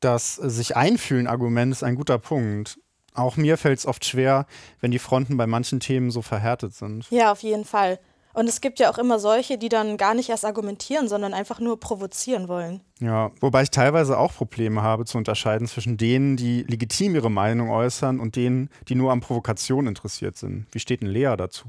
Das 0.01 0.37
sich 0.37 0.77
einfühlen 0.77 1.27
Argument 1.27 1.73
ist 1.73 1.83
ein 1.83 1.97
guter 1.97 2.19
Punkt. 2.19 2.79
Auch 3.15 3.37
mir 3.37 3.57
fällt 3.57 3.79
es 3.79 3.87
oft 3.87 4.05
schwer, 4.05 4.47
wenn 4.81 4.91
die 4.91 5.01
Fronten 5.01 5.37
bei 5.37 5.47
manchen 5.47 5.81
Themen 5.81 6.11
so 6.11 6.23
verhärtet 6.23 6.75
sind. 6.75 7.11
Ja, 7.11 7.33
auf 7.33 7.43
jeden 7.43 7.65
Fall. 7.65 7.99
Und 8.35 8.49
es 8.49 8.61
gibt 8.61 8.79
ja 8.79 8.91
auch 8.91 8.99
immer 8.99 9.19
solche, 9.19 9.59
die 9.59 9.69
dann 9.69 9.97
gar 9.97 10.15
nicht 10.15 10.29
erst 10.29 10.45
argumentieren, 10.45 11.09
sondern 11.09 11.35
einfach 11.35 11.61
nur 11.61 11.81
provozieren 11.81 12.49
wollen. 12.49 12.81
Ja, 13.01 13.31
wobei 13.41 13.63
ich 13.63 13.71
teilweise 13.71 14.19
auch 14.19 14.35
Probleme 14.35 14.83
habe 14.83 15.05
zu 15.05 15.19
unterscheiden 15.19 15.67
zwischen 15.67 15.97
denen, 15.97 16.37
die 16.37 16.63
legitim 16.63 17.15
ihre 17.15 17.31
Meinung 17.31 17.71
äußern 17.71 18.21
und 18.21 18.37
denen, 18.37 18.71
die 18.89 18.95
nur 18.95 19.13
an 19.13 19.21
Provokation 19.21 19.87
interessiert 19.87 20.37
sind. 20.37 20.67
Wie 20.73 20.79
steht 20.79 21.01
denn 21.01 21.09
Lea 21.09 21.35
dazu? 21.37 21.65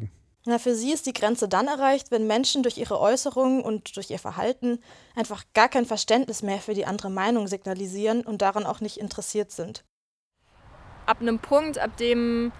Na, 0.45 0.57
für 0.57 0.73
sie 0.73 0.91
ist 0.91 1.05
die 1.05 1.13
Grenze 1.13 1.47
dann 1.47 1.67
erreicht, 1.67 2.11
wenn 2.11 2.25
Menschen 2.25 2.63
durch 2.63 2.77
ihre 2.77 2.99
Äußerungen 2.99 3.61
und 3.61 3.95
durch 3.95 4.09
ihr 4.09 4.19
Verhalten 4.19 4.79
einfach 5.15 5.43
gar 5.53 5.69
kein 5.69 5.85
Verständnis 5.85 6.43
mehr 6.43 6.59
für 6.59 6.73
die 6.73 6.85
andere 6.85 7.09
Meinung 7.09 7.47
signalisieren 7.47 8.21
und 8.21 8.41
daran 8.41 8.65
auch 8.65 8.79
nicht 8.79 8.97
interessiert 8.97 9.51
sind. 9.51 9.83
Ab 11.05 11.21
einem 11.21 11.39
Punkt, 11.39 11.77
ab 11.77 11.97
dem 11.97 12.51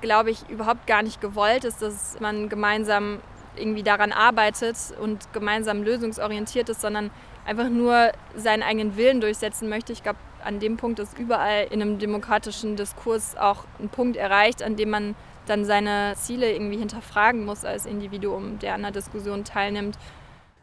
glaube 0.00 0.30
ich, 0.30 0.48
überhaupt 0.48 0.86
gar 0.86 1.02
nicht 1.02 1.20
gewollt 1.20 1.64
ist, 1.64 1.82
dass 1.82 2.18
man 2.20 2.48
gemeinsam 2.48 3.20
irgendwie 3.58 3.82
daran 3.82 4.12
arbeitet 4.12 4.76
und 5.00 5.32
gemeinsam 5.32 5.82
lösungsorientiert 5.82 6.68
ist, 6.68 6.80
sondern 6.80 7.10
einfach 7.46 7.68
nur 7.68 8.12
seinen 8.36 8.62
eigenen 8.62 8.96
Willen 8.96 9.20
durchsetzen 9.20 9.68
möchte. 9.68 9.92
Ich 9.92 10.02
glaube, 10.02 10.18
an 10.44 10.60
dem 10.60 10.76
Punkt 10.76 10.98
ist 10.98 11.18
überall 11.18 11.66
in 11.70 11.82
einem 11.82 11.98
demokratischen 11.98 12.76
Diskurs 12.76 13.36
auch 13.36 13.64
ein 13.80 13.88
Punkt 13.88 14.16
erreicht, 14.16 14.62
an 14.62 14.76
dem 14.76 14.90
man 14.90 15.14
dann 15.46 15.64
seine 15.64 16.14
Ziele 16.16 16.52
irgendwie 16.52 16.78
hinterfragen 16.78 17.44
muss 17.44 17.64
als 17.64 17.86
Individuum, 17.86 18.58
der 18.58 18.74
an 18.74 18.82
der 18.82 18.90
Diskussion 18.90 19.44
teilnimmt. 19.44 19.98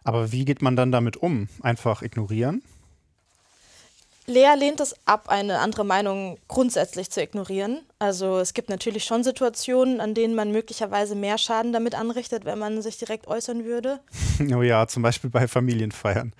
Aber 0.04 0.32
wie 0.32 0.46
geht 0.46 0.62
man 0.62 0.75
dann 0.75 0.92
damit 0.92 1.18
um? 1.18 1.50
Einfach 1.62 2.04
ignorieren? 2.04 2.62
Lea 4.27 4.55
lehnt 4.58 4.79
es 4.79 4.96
ab, 5.05 5.29
eine 5.29 5.60
andere 5.60 5.86
Meinung 5.86 6.39
grundsätzlich 6.48 7.12
zu 7.12 7.22
ignorieren. 7.22 7.82
Also 8.00 8.39
es 8.39 8.55
gibt 8.55 8.70
natürlich 8.70 9.03
schon 9.03 9.24
Situationen, 9.24 10.01
an 10.01 10.15
denen 10.15 10.34
man 10.34 10.51
möglicherweise 10.51 11.15
mehr 11.15 11.38
Schaden 11.38 11.74
damit 11.74 11.94
anrichtet, 11.94 12.44
wenn 12.44 12.58
man 12.58 12.82
sich 12.82 12.98
direkt 12.98 13.27
äußern 13.27 13.65
würde. 13.65 14.00
Oh 14.53 14.62
ja, 14.62 14.86
zum 14.88 15.01
Beispiel 15.01 15.29
bei 15.29 15.48
Familienfeiern. 15.48 16.34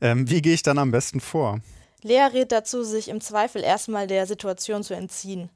Ähm, 0.00 0.28
wie 0.28 0.42
gehe 0.42 0.54
ich 0.54 0.62
dann 0.62 0.78
am 0.78 0.90
besten 0.90 1.20
vor? 1.20 1.60
Lea 2.02 2.26
rät 2.32 2.52
dazu, 2.52 2.82
sich 2.82 3.08
im 3.08 3.20
Zweifel 3.20 3.62
erstmal 3.62 4.06
der 4.06 4.26
Situation 4.26 4.82
zu 4.82 4.94
entziehen. 4.94 5.50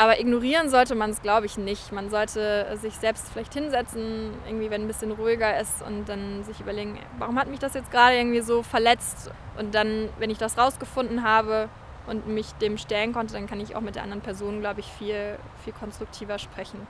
Aber 0.00 0.18
ignorieren 0.18 0.70
sollte 0.70 0.94
man 0.94 1.10
es, 1.10 1.20
glaube 1.20 1.44
ich, 1.44 1.58
nicht. 1.58 1.92
Man 1.92 2.08
sollte 2.08 2.74
sich 2.80 2.94
selbst 2.94 3.28
vielleicht 3.30 3.52
hinsetzen, 3.52 4.30
irgendwie, 4.46 4.70
wenn 4.70 4.80
ein 4.80 4.86
bisschen 4.86 5.10
ruhiger 5.10 5.60
ist 5.60 5.82
und 5.82 6.08
dann 6.08 6.42
sich 6.42 6.58
überlegen, 6.58 6.98
warum 7.18 7.38
hat 7.38 7.50
mich 7.50 7.58
das 7.58 7.74
jetzt 7.74 7.90
gerade 7.90 8.16
irgendwie 8.16 8.40
so 8.40 8.62
verletzt? 8.62 9.30
Und 9.58 9.74
dann, 9.74 10.08
wenn 10.18 10.30
ich 10.30 10.38
das 10.38 10.56
rausgefunden 10.56 11.22
habe 11.22 11.68
und 12.06 12.26
mich 12.26 12.50
dem 12.52 12.78
stellen 12.78 13.12
konnte, 13.12 13.34
dann 13.34 13.46
kann 13.46 13.60
ich 13.60 13.76
auch 13.76 13.82
mit 13.82 13.94
der 13.94 14.02
anderen 14.02 14.22
Person, 14.22 14.60
glaube 14.60 14.80
ich, 14.80 14.86
viel, 14.86 15.36
viel 15.64 15.74
konstruktiver 15.74 16.38
sprechen. 16.38 16.86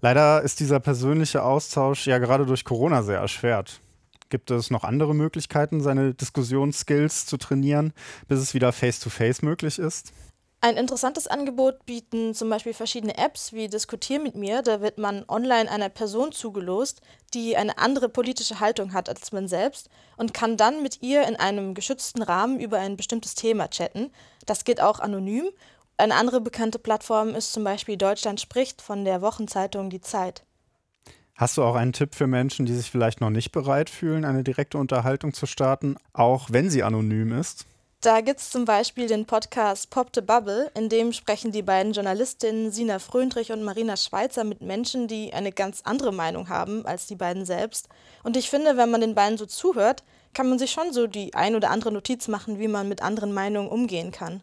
Leider 0.00 0.42
ist 0.42 0.60
dieser 0.60 0.78
persönliche 0.78 1.42
Austausch 1.42 2.06
ja 2.06 2.18
gerade 2.18 2.46
durch 2.46 2.64
Corona 2.64 3.02
sehr 3.02 3.18
erschwert. 3.18 3.80
Gibt 4.28 4.52
es 4.52 4.70
noch 4.70 4.84
andere 4.84 5.16
Möglichkeiten, 5.16 5.80
seine 5.80 6.14
Diskussionsskills 6.14 7.26
zu 7.26 7.38
trainieren, 7.38 7.92
bis 8.28 8.38
es 8.38 8.54
wieder 8.54 8.70
face-to-face 8.70 9.40
-face 9.40 9.44
möglich 9.44 9.80
ist? 9.80 10.12
Ein 10.62 10.76
interessantes 10.76 11.26
Angebot 11.26 11.86
bieten 11.86 12.34
zum 12.34 12.50
Beispiel 12.50 12.74
verschiedene 12.74 13.16
Apps 13.16 13.54
wie 13.54 13.68
Diskutier 13.68 14.20
mit 14.20 14.34
mir. 14.34 14.60
Da 14.60 14.82
wird 14.82 14.98
man 14.98 15.24
online 15.26 15.70
einer 15.70 15.88
Person 15.88 16.32
zugelost, 16.32 17.00
die 17.32 17.56
eine 17.56 17.78
andere 17.78 18.10
politische 18.10 18.60
Haltung 18.60 18.92
hat 18.92 19.08
als 19.08 19.32
man 19.32 19.48
selbst 19.48 19.88
und 20.18 20.34
kann 20.34 20.58
dann 20.58 20.82
mit 20.82 21.00
ihr 21.00 21.26
in 21.26 21.36
einem 21.36 21.72
geschützten 21.72 22.22
Rahmen 22.22 22.60
über 22.60 22.78
ein 22.78 22.98
bestimmtes 22.98 23.34
Thema 23.34 23.70
chatten. 23.70 24.10
Das 24.44 24.64
geht 24.64 24.82
auch 24.82 25.00
anonym. 25.00 25.48
Eine 25.96 26.14
andere 26.16 26.42
bekannte 26.42 26.78
Plattform 26.78 27.34
ist 27.34 27.54
zum 27.54 27.64
Beispiel 27.64 27.96
Deutschland 27.96 28.38
spricht 28.38 28.82
von 28.82 29.06
der 29.06 29.22
Wochenzeitung 29.22 29.88
Die 29.88 30.02
Zeit. 30.02 30.44
Hast 31.36 31.56
du 31.56 31.62
auch 31.62 31.74
einen 31.74 31.94
Tipp 31.94 32.14
für 32.14 32.26
Menschen, 32.26 32.66
die 32.66 32.74
sich 32.74 32.90
vielleicht 32.90 33.22
noch 33.22 33.30
nicht 33.30 33.50
bereit 33.50 33.88
fühlen, 33.88 34.26
eine 34.26 34.44
direkte 34.44 34.76
Unterhaltung 34.76 35.32
zu 35.32 35.46
starten, 35.46 35.96
auch 36.12 36.48
wenn 36.50 36.68
sie 36.68 36.82
anonym 36.82 37.32
ist? 37.32 37.64
Da 38.02 38.22
gibt 38.22 38.40
es 38.40 38.48
zum 38.48 38.64
Beispiel 38.64 39.08
den 39.08 39.26
Podcast 39.26 39.90
Pop 39.90 40.08
the 40.14 40.22
Bubble, 40.22 40.70
in 40.74 40.88
dem 40.88 41.12
sprechen 41.12 41.52
die 41.52 41.60
beiden 41.60 41.92
Journalistinnen 41.92 42.70
Sina 42.72 42.98
Fröndrich 42.98 43.52
und 43.52 43.62
Marina 43.62 43.94
Schweizer 43.94 44.42
mit 44.42 44.62
Menschen, 44.62 45.06
die 45.06 45.34
eine 45.34 45.52
ganz 45.52 45.82
andere 45.84 46.10
Meinung 46.10 46.48
haben 46.48 46.86
als 46.86 47.06
die 47.06 47.14
beiden 47.14 47.44
selbst. 47.44 47.90
Und 48.22 48.38
ich 48.38 48.48
finde, 48.48 48.78
wenn 48.78 48.90
man 48.90 49.02
den 49.02 49.14
beiden 49.14 49.36
so 49.36 49.44
zuhört, 49.44 50.02
kann 50.32 50.48
man 50.48 50.58
sich 50.58 50.70
schon 50.70 50.94
so 50.94 51.06
die 51.06 51.34
ein 51.34 51.54
oder 51.54 51.68
andere 51.68 51.92
Notiz 51.92 52.26
machen, 52.26 52.58
wie 52.58 52.68
man 52.68 52.88
mit 52.88 53.02
anderen 53.02 53.34
Meinungen 53.34 53.68
umgehen 53.68 54.12
kann. 54.12 54.40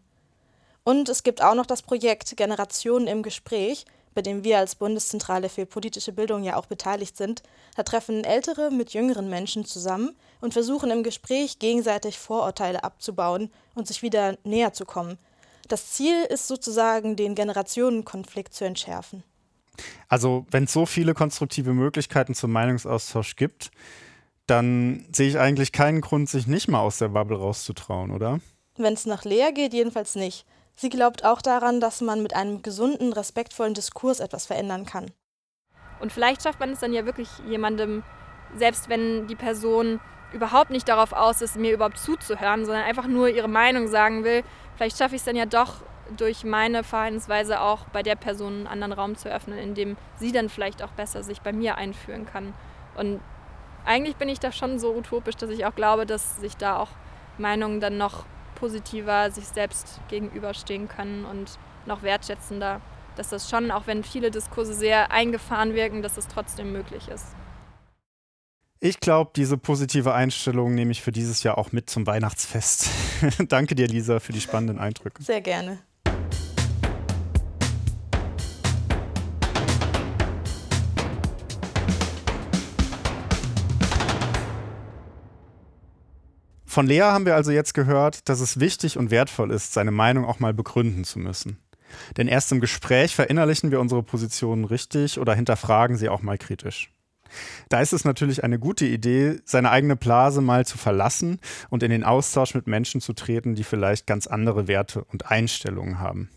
Und 0.84 1.10
es 1.10 1.24
gibt 1.24 1.42
auch 1.42 1.56
noch 1.56 1.66
das 1.66 1.82
Projekt 1.82 2.38
Generationen 2.38 3.08
im 3.08 3.24
Gespräch, 3.24 3.86
bei 4.18 4.24
dem 4.24 4.44
wir 4.44 4.58
als 4.58 4.74
Bundeszentrale 4.74 5.48
für 5.48 5.68
politische 5.68 6.12
Bildung 6.12 6.44
ja 6.44 6.56
auch 6.56 6.66
beteiligt 6.66 7.16
sind, 7.16 7.44
da 7.76 7.84
treffen 7.84 8.24
Ältere 8.24 8.72
mit 8.72 8.96
jüngeren 8.96 9.30
Menschen 9.30 9.64
zusammen 9.64 10.16
und 10.42 10.54
versuchen 10.54 10.90
im 10.90 11.04
Gespräch 11.04 11.60
gegenseitig 11.60 12.18
Vorurteile 12.18 12.84
abzubauen 12.84 13.52
und 13.76 13.88
sich 13.88 14.02
wieder 14.02 14.36
näher 14.44 14.74
zu 14.74 14.86
kommen. 14.86 15.20
Das 15.68 15.92
Ziel 15.92 16.24
ist 16.30 16.48
sozusagen, 16.48 17.16
den 17.16 17.36
Generationenkonflikt 17.36 18.56
zu 18.56 18.66
entschärfen. 18.66 19.22
Also, 20.08 20.48
wenn 20.50 20.64
es 20.64 20.74
so 20.74 20.88
viele 20.88 21.14
konstruktive 21.14 21.74
Möglichkeiten 21.74 22.34
zum 22.34 22.52
Meinungsaustausch 22.52 23.36
gibt, 23.36 23.70
dann 24.48 25.06
sehe 25.12 25.30
ich 25.30 25.38
eigentlich 25.38 25.72
keinen 25.72 26.02
Grund, 26.02 26.28
sich 26.28 26.48
nicht 26.48 26.70
mal 26.70 26.80
aus 26.80 26.98
der 26.98 27.10
Bubble 27.10 27.38
rauszutrauen, 27.38 28.10
oder? 28.10 28.40
Wenn 28.78 28.94
es 28.94 29.06
nach 29.06 29.26
Lea 29.26 29.52
geht, 29.54 29.76
jedenfalls 29.76 30.16
nicht. 30.16 30.44
Sie 30.80 30.90
glaubt 30.90 31.26
auch 31.26 31.42
daran, 31.42 31.82
dass 31.82 32.02
man 32.02 32.22
mit 32.22 32.36
einem 32.36 32.62
gesunden, 32.62 33.12
respektvollen 33.12 33.74
Diskurs 33.74 34.20
etwas 34.20 34.46
verändern 34.46 34.86
kann. 34.86 35.12
Und 36.00 36.12
vielleicht 36.12 36.44
schafft 36.44 36.60
man 36.60 36.70
es 36.70 36.80
dann 36.80 36.94
ja 36.94 37.04
wirklich 37.04 37.30
jemandem, 37.50 38.04
selbst 38.56 38.88
wenn 38.88 39.26
die 39.26 39.36
Person 39.36 40.00
überhaupt 40.34 40.70
nicht 40.70 40.88
darauf 40.88 41.14
aus 41.14 41.42
ist, 41.42 41.56
mir 41.56 41.74
überhaupt 41.74 41.98
zuzuhören, 41.98 42.66
sondern 42.66 42.84
einfach 42.84 43.08
nur 43.08 43.28
ihre 43.28 43.48
Meinung 43.48 43.88
sagen 43.88 44.24
will, 44.24 44.44
vielleicht 44.76 45.00
schaffe 45.00 45.16
ich 45.16 45.22
es 45.22 45.26
dann 45.26 45.36
ja 45.36 45.48
doch 45.48 45.82
durch 46.16 46.44
meine 46.44 46.84
Verhaltensweise 46.84 47.60
auch 47.60 47.86
bei 47.86 48.04
der 48.04 48.16
Person 48.16 48.54
einen 48.54 48.68
anderen 48.68 48.94
Raum 48.94 49.16
zu 49.16 49.30
öffnen, 49.30 49.58
in 49.58 49.74
dem 49.74 49.98
sie 50.18 50.32
dann 50.32 50.48
vielleicht 50.48 50.84
auch 50.84 50.92
besser 50.92 51.24
sich 51.24 51.42
bei 51.42 51.54
mir 51.54 51.76
einführen 51.76 52.28
kann. 52.28 52.54
Und 52.96 53.20
eigentlich 53.84 54.16
bin 54.16 54.30
ich 54.30 54.40
da 54.40 54.52
schon 54.52 54.78
so 54.78 54.94
utopisch, 54.94 55.38
dass 55.38 55.50
ich 55.50 55.66
auch 55.66 55.74
glaube, 55.74 56.06
dass 56.06 56.38
sich 56.38 56.56
da 56.56 56.78
auch 56.78 56.90
Meinungen 57.40 57.80
dann 57.80 57.98
noch 57.98 58.26
positiver 58.58 59.32
sich 59.32 59.46
selbst 59.46 60.02
gegenüberstehen 60.10 60.88
können 60.88 61.26
und 61.26 61.58
noch 61.86 62.02
wertschätzender, 62.02 62.82
dass 63.16 63.30
das 63.30 63.50
schon, 63.50 63.72
auch 63.72 63.88
wenn 63.88 64.04
viele 64.04 64.32
Diskurse 64.32 64.74
sehr 64.74 65.12
eingefahren 65.12 65.74
wirken, 65.74 66.02
dass 66.02 66.18
es 66.18 66.28
trotzdem 66.28 66.72
möglich 66.72 67.08
ist. 67.08 67.26
Ich 68.80 69.00
glaube, 69.00 69.32
diese 69.36 69.58
positive 69.58 70.14
Einstellung 70.14 70.76
nehme 70.76 70.92
ich 70.92 71.02
für 71.02 71.12
dieses 71.12 71.42
Jahr 71.42 71.58
auch 71.58 71.72
mit 71.72 71.90
zum 71.90 72.06
Weihnachtsfest. 72.06 72.90
Danke 73.48 73.74
dir, 73.74 73.88
Lisa, 73.88 74.20
für 74.20 74.34
die 74.34 74.42
spannenden 74.42 74.78
Eindrücke. 74.78 75.24
Sehr 75.24 75.42
gerne. 75.42 75.80
Von 86.78 86.86
Lea 86.86 87.02
haben 87.02 87.26
wir 87.26 87.34
also 87.34 87.50
jetzt 87.50 87.74
gehört, 87.74 88.30
dass 88.30 88.40
es 88.40 88.60
wichtig 88.60 89.00
und 89.00 89.10
wertvoll 89.10 89.50
ist, 89.50 89.74
seine 89.74 89.90
Meinung 89.90 90.26
auch 90.26 90.40
mal 90.40 90.54
begründen 90.54 91.06
zu 91.06 91.18
müssen. 91.18 91.58
Denn 92.18 92.28
erst 92.28 92.52
im 92.52 92.60
Gespräch 92.60 93.16
verinnerlichen 93.16 93.72
wir 93.72 93.80
unsere 93.80 94.04
Positionen 94.04 94.64
richtig 94.64 95.20
oder 95.20 95.34
hinterfragen 95.34 95.98
sie 95.98 96.08
auch 96.08 96.22
mal 96.22 96.38
kritisch. 96.38 96.92
Da 97.70 97.82
ist 97.82 97.94
es 97.94 98.06
natürlich 98.06 98.44
eine 98.44 98.60
gute 98.60 98.86
Idee, 98.86 99.40
seine 99.44 99.72
eigene 99.72 99.96
Blase 99.96 100.40
mal 100.42 100.68
zu 100.68 100.78
verlassen 100.78 101.40
und 101.72 101.82
in 101.82 101.90
den 101.90 102.04
Austausch 102.04 102.54
mit 102.54 102.68
Menschen 102.68 103.02
zu 103.02 103.14
treten, 103.14 103.56
die 103.56 103.64
vielleicht 103.64 104.06
ganz 104.06 104.28
andere 104.28 104.68
Werte 104.68 105.04
und 105.06 105.32
Einstellungen 105.32 106.00
haben. 106.00 106.30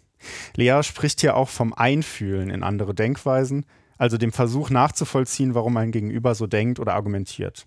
Lea 0.56 0.80
spricht 0.84 1.20
hier 1.20 1.36
auch 1.36 1.50
vom 1.50 1.74
Einfühlen 1.74 2.48
in 2.48 2.62
andere 2.62 2.94
Denkweisen, 2.94 3.66
also 3.98 4.16
dem 4.16 4.32
Versuch 4.32 4.70
nachzuvollziehen, 4.70 5.54
warum 5.54 5.76
ein 5.76 5.92
Gegenüber 5.92 6.34
so 6.34 6.46
denkt 6.46 6.80
oder 6.80 6.94
argumentiert. 6.94 7.66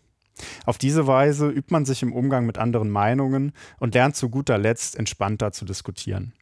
Auf 0.65 0.77
diese 0.77 1.07
Weise 1.07 1.49
übt 1.49 1.71
man 1.71 1.85
sich 1.85 2.01
im 2.01 2.13
Umgang 2.13 2.45
mit 2.45 2.57
anderen 2.57 2.89
Meinungen 2.89 3.53
und 3.79 3.93
lernt 3.93 4.15
zu 4.15 4.29
guter 4.29 4.57
Letzt 4.57 4.97
entspannter 4.97 5.51
zu 5.51 5.65
diskutieren. 5.65 6.33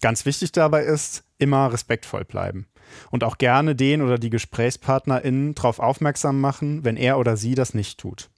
Ganz 0.00 0.24
wichtig 0.24 0.52
dabei 0.52 0.84
ist, 0.84 1.24
immer 1.38 1.72
respektvoll 1.72 2.24
bleiben 2.24 2.66
und 3.10 3.24
auch 3.24 3.38
gerne 3.38 3.74
den 3.76 4.02
oder 4.02 4.18
die 4.18 4.30
GesprächspartnerInnen 4.30 5.54
darauf 5.54 5.78
aufmerksam 5.78 6.40
machen, 6.40 6.84
wenn 6.84 6.96
er 6.96 7.18
oder 7.18 7.36
sie 7.36 7.54
das 7.54 7.74
nicht 7.74 8.00
tut. 8.00 8.30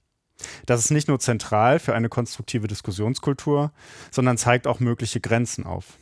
Das 0.65 0.79
ist 0.83 0.91
nicht 0.91 1.07
nur 1.07 1.19
zentral 1.19 1.79
für 1.79 1.93
eine 1.95 2.09
konstruktive 2.09 2.67
Diskussionskultur, 2.67 3.71
sondern 4.11 4.37
zeigt 4.37 4.67
auch 4.67 4.79
mögliche 4.79 5.21
Grenzen 5.21 5.65
auf. 5.65 5.97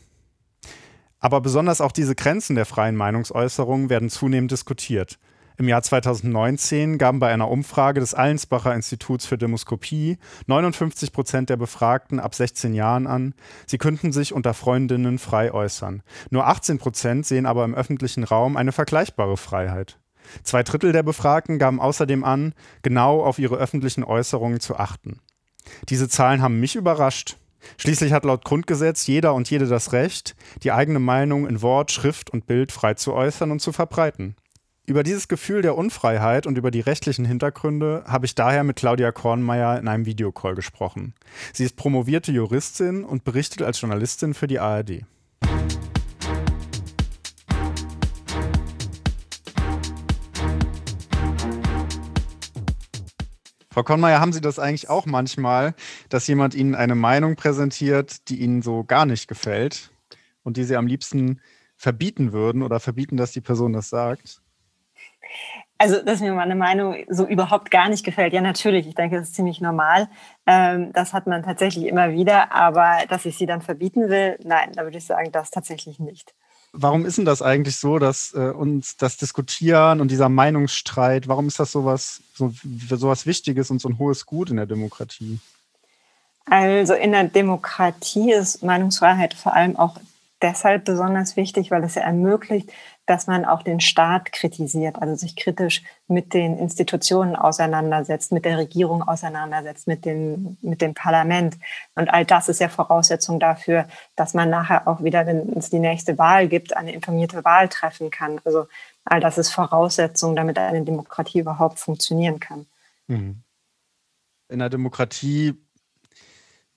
Aber 1.20 1.41
besonders 1.41 1.82
auch 1.82 1.91
diese 1.91 2.15
Grenzen 2.15 2.56
der 2.56 2.65
freien 2.65 2.96
Meinungsäußerung 2.96 3.89
werden 3.89 4.10
zunehmend 4.10 4.51
diskutiert 4.51 5.20
im 5.62 5.68
Jahr 5.68 5.84
2019 5.84 6.98
gaben 6.98 7.20
bei 7.20 7.32
einer 7.32 7.48
Umfrage 7.48 8.00
des 8.00 8.15
Allensbacher 8.15 8.74
Instituts 8.74 9.27
für 9.27 9.38
Demoskopie 9.38 10.18
59 10.48 11.13
Prozent 11.13 11.51
der 11.51 11.58
Befragten 11.58 12.20
ab 12.20 12.34
16 12.34 12.74
Jahren 12.74 13.06
an, 13.06 13.36
sie 13.68 13.77
könnten 13.77 14.12
sich 14.12 14.34
unter 14.34 14.56
Freundinnen 14.56 15.20
frei 15.20 15.53
äußern. 15.53 16.01
Nur 16.32 16.48
18 16.48 16.80
Prozent 16.80 17.27
sehen 17.27 17.46
aber 17.46 17.63
im 17.63 17.75
öffentlichen 17.75 18.24
Raum 18.24 18.58
eine 18.58 18.72
vergleichbare 18.72 19.38
Freiheit. 19.38 20.00
Zwei 20.41 20.63
Drittel 20.63 20.94
der 20.94 21.03
Befragten 21.03 21.60
gaben 21.60 21.80
außerdem 21.80 22.24
an, 22.24 22.56
genau 22.82 23.22
auf 23.22 23.38
ihre 23.38 23.58
öffentlichen 23.58 24.03
Äußerungen 24.03 24.62
zu 24.62 24.77
achten. 24.77 25.20
Diese 25.89 26.10
Zahlen 26.10 26.41
haben 26.41 26.60
mich 26.60 26.75
überrascht. 26.75 27.38
Schließlich 27.77 28.13
hat 28.13 28.25
laut 28.25 28.46
Grundgesetz 28.46 29.06
jeder 29.06 29.36
und 29.36 29.48
jede 29.51 29.68
das 29.68 29.94
Recht, 29.94 30.36
die 30.63 30.72
eigene 30.72 30.98
Meinung 30.98 31.48
in 31.48 31.62
Wort, 31.62 31.91
Schrift 31.91 32.32
und 32.32 32.48
Bild 32.48 32.72
frei 32.72 32.96
zu 32.96 33.13
äußern 33.13 33.51
und 33.51 33.60
zu 33.60 33.72
verbreiten. 33.72 34.36
Über 34.88 35.04
dieses 35.04 35.28
Gefühl 35.28 35.62
der 35.62 35.78
Unfreiheit 35.78 36.48
und 36.48 36.58
über 36.58 36.72
die 36.72 36.80
rechtlichen 36.80 37.24
Hintergründe 37.24 38.04
habe 38.08 38.26
ich 38.26 38.34
daher 38.34 38.64
mit 38.64 38.78
Claudia 38.78 39.12
Kornmeier 39.12 39.78
in 39.78 39.88
einem 39.88 40.08
Videocall 40.08 40.56
gesprochen. 40.56 41.14
Sie 41.54 41.64
ist 41.64 41.76
promovierte 41.76 42.32
Juristin 42.32 43.04
und 43.04 43.24
berichtet 43.24 43.62
als 43.62 43.80
Journalistin 43.80 44.34
für 44.34 44.48
die 44.48 44.58
ARD. 44.58 45.06
Frau 53.70 53.84
Kornmeier, 53.84 54.20
haben 54.20 54.34
Sie 54.34 54.42
das 54.42 54.58
eigentlich 54.58 54.90
auch 54.90 55.06
manchmal, 55.06 55.76
dass 56.10 56.26
jemand 56.26 56.56
Ihnen 56.56 56.74
eine 56.74 56.96
Meinung 56.96 57.36
präsentiert, 57.36 58.30
die 58.30 58.42
Ihnen 58.42 58.64
so 58.64 58.84
gar 58.84 59.06
nicht 59.06 59.28
gefällt 59.28 59.92
und 60.42 60.58
die 60.58 60.64
Sie 60.64 60.76
am 60.76 60.88
liebsten 60.88 61.40
verbieten 61.78 62.34
würden 62.34 62.64
oder 62.64 62.80
verbieten, 62.80 63.16
dass 63.16 63.32
die 63.32 63.42
Person 63.42 63.74
das 63.74 63.90
sagt? 63.90 64.42
Also, 65.78 66.04
dass 66.04 66.20
mir 66.20 66.34
meine 66.34 66.54
Meinung 66.54 66.96
so 67.10 67.26
überhaupt 67.26 67.72
gar 67.72 67.90
nicht 67.90 68.06
gefällt. 68.06 68.34
Ja, 68.34 68.42
natürlich. 68.42 68.86
Ich 68.88 68.94
denke, 68.94 69.18
das 69.18 69.30
ist 69.30 69.36
ziemlich 69.36 69.62
normal. 69.62 70.10
Ähm, 70.46 70.94
das 70.94 71.12
hat 71.12 71.26
man 71.26 71.42
tatsächlich 71.42 71.88
immer 71.88 72.12
wieder. 72.12 72.52
Aber 72.52 73.00
dass 73.10 73.26
ich 73.26 73.36
sie 73.36 73.48
dann 73.48 73.62
verbieten 73.62 74.10
will, 74.10 74.38
nein, 74.44 74.74
da 74.74 74.84
würde 74.84 75.00
ich 75.00 75.06
sagen, 75.06 75.32
das 75.32 75.50
tatsächlich 75.50 76.00
nicht. 76.00 76.36
Warum 76.74 77.06
ist 77.06 77.18
denn 77.18 77.26
das 77.26 77.42
eigentlich 77.42 77.78
so, 77.78 78.00
dass 78.00 78.34
äh, 78.34 78.52
uns 78.52 78.96
das 78.96 79.18
Diskutieren 79.18 80.00
und 80.00 80.10
dieser 80.10 80.30
Meinungsstreit, 80.30 81.28
warum 81.28 81.48
ist 81.48 81.60
das 81.60 81.72
sowas, 81.72 82.22
so, 82.34 82.54
sowas 82.90 83.26
Wichtiges 83.26 83.72
und 83.72 83.82
so 83.82 83.90
ein 83.90 83.98
hohes 83.98 84.26
Gut 84.26 84.52
in 84.52 84.58
der 84.58 84.68
Demokratie? 84.68 85.40
Also 86.46 86.94
in 86.94 87.12
der 87.12 87.26
Demokratie 87.26 88.32
ist 88.32 88.64
Meinungsfreiheit 88.64 89.34
vor 89.34 89.54
allem 89.54 89.76
auch 89.76 89.98
deshalb 90.42 90.86
besonders 90.86 91.36
wichtig, 91.36 91.72
weil 91.72 91.84
es 91.84 91.96
ja 91.96 92.02
ermöglicht, 92.02 92.72
dass 93.05 93.27
man 93.27 93.46
auch 93.46 93.63
den 93.63 93.79
Staat 93.79 94.31
kritisiert, 94.31 95.01
also 95.01 95.15
sich 95.15 95.36
kritisch 95.36 95.84
mit 96.08 96.34
den 96.34 96.58
Institutionen 96.58 97.36
auseinandersetzt, 97.36 98.31
mit 98.31 98.46
der 98.46 98.58
Regierung 98.58 99.01
auseinandersetzt, 99.01 99.88
mit 99.88 100.05
dem, 100.05 100.58
mit 100.62 100.81
dem 100.81 100.93
Parlament. 100.93 101.58
Und 101.96 102.10
all 102.10 102.25
das 102.25 102.48
ist 102.48 102.62
ja 102.62 102.70
Voraussetzung 102.70 103.39
dafür, 103.39 103.88
dass 104.15 104.34
man 104.34 104.50
nachher 104.50 104.88
auch 104.88 105.03
wieder, 105.03 105.25
wenn 105.25 105.51
es 105.58 105.70
die 105.70 105.79
nächste 105.79 106.17
Wahl 106.17 106.48
gibt, 106.48 106.75
eine 106.75 106.93
informierte 106.93 107.43
Wahl 107.43 107.70
treffen 107.70 108.12
kann. 108.12 108.39
Also 108.46 108.67
all 109.03 109.20
das 109.20 109.38
ist 109.38 109.51
Voraussetzung, 109.51 110.36
damit 110.36 110.58
eine 110.58 110.84
Demokratie 110.84 111.39
überhaupt 111.39 111.79
funktionieren 111.79 112.39
kann. 112.39 112.65
Mhm. 113.08 113.43
In 114.48 114.60
der 114.60 114.70
Demokratie 114.70 115.55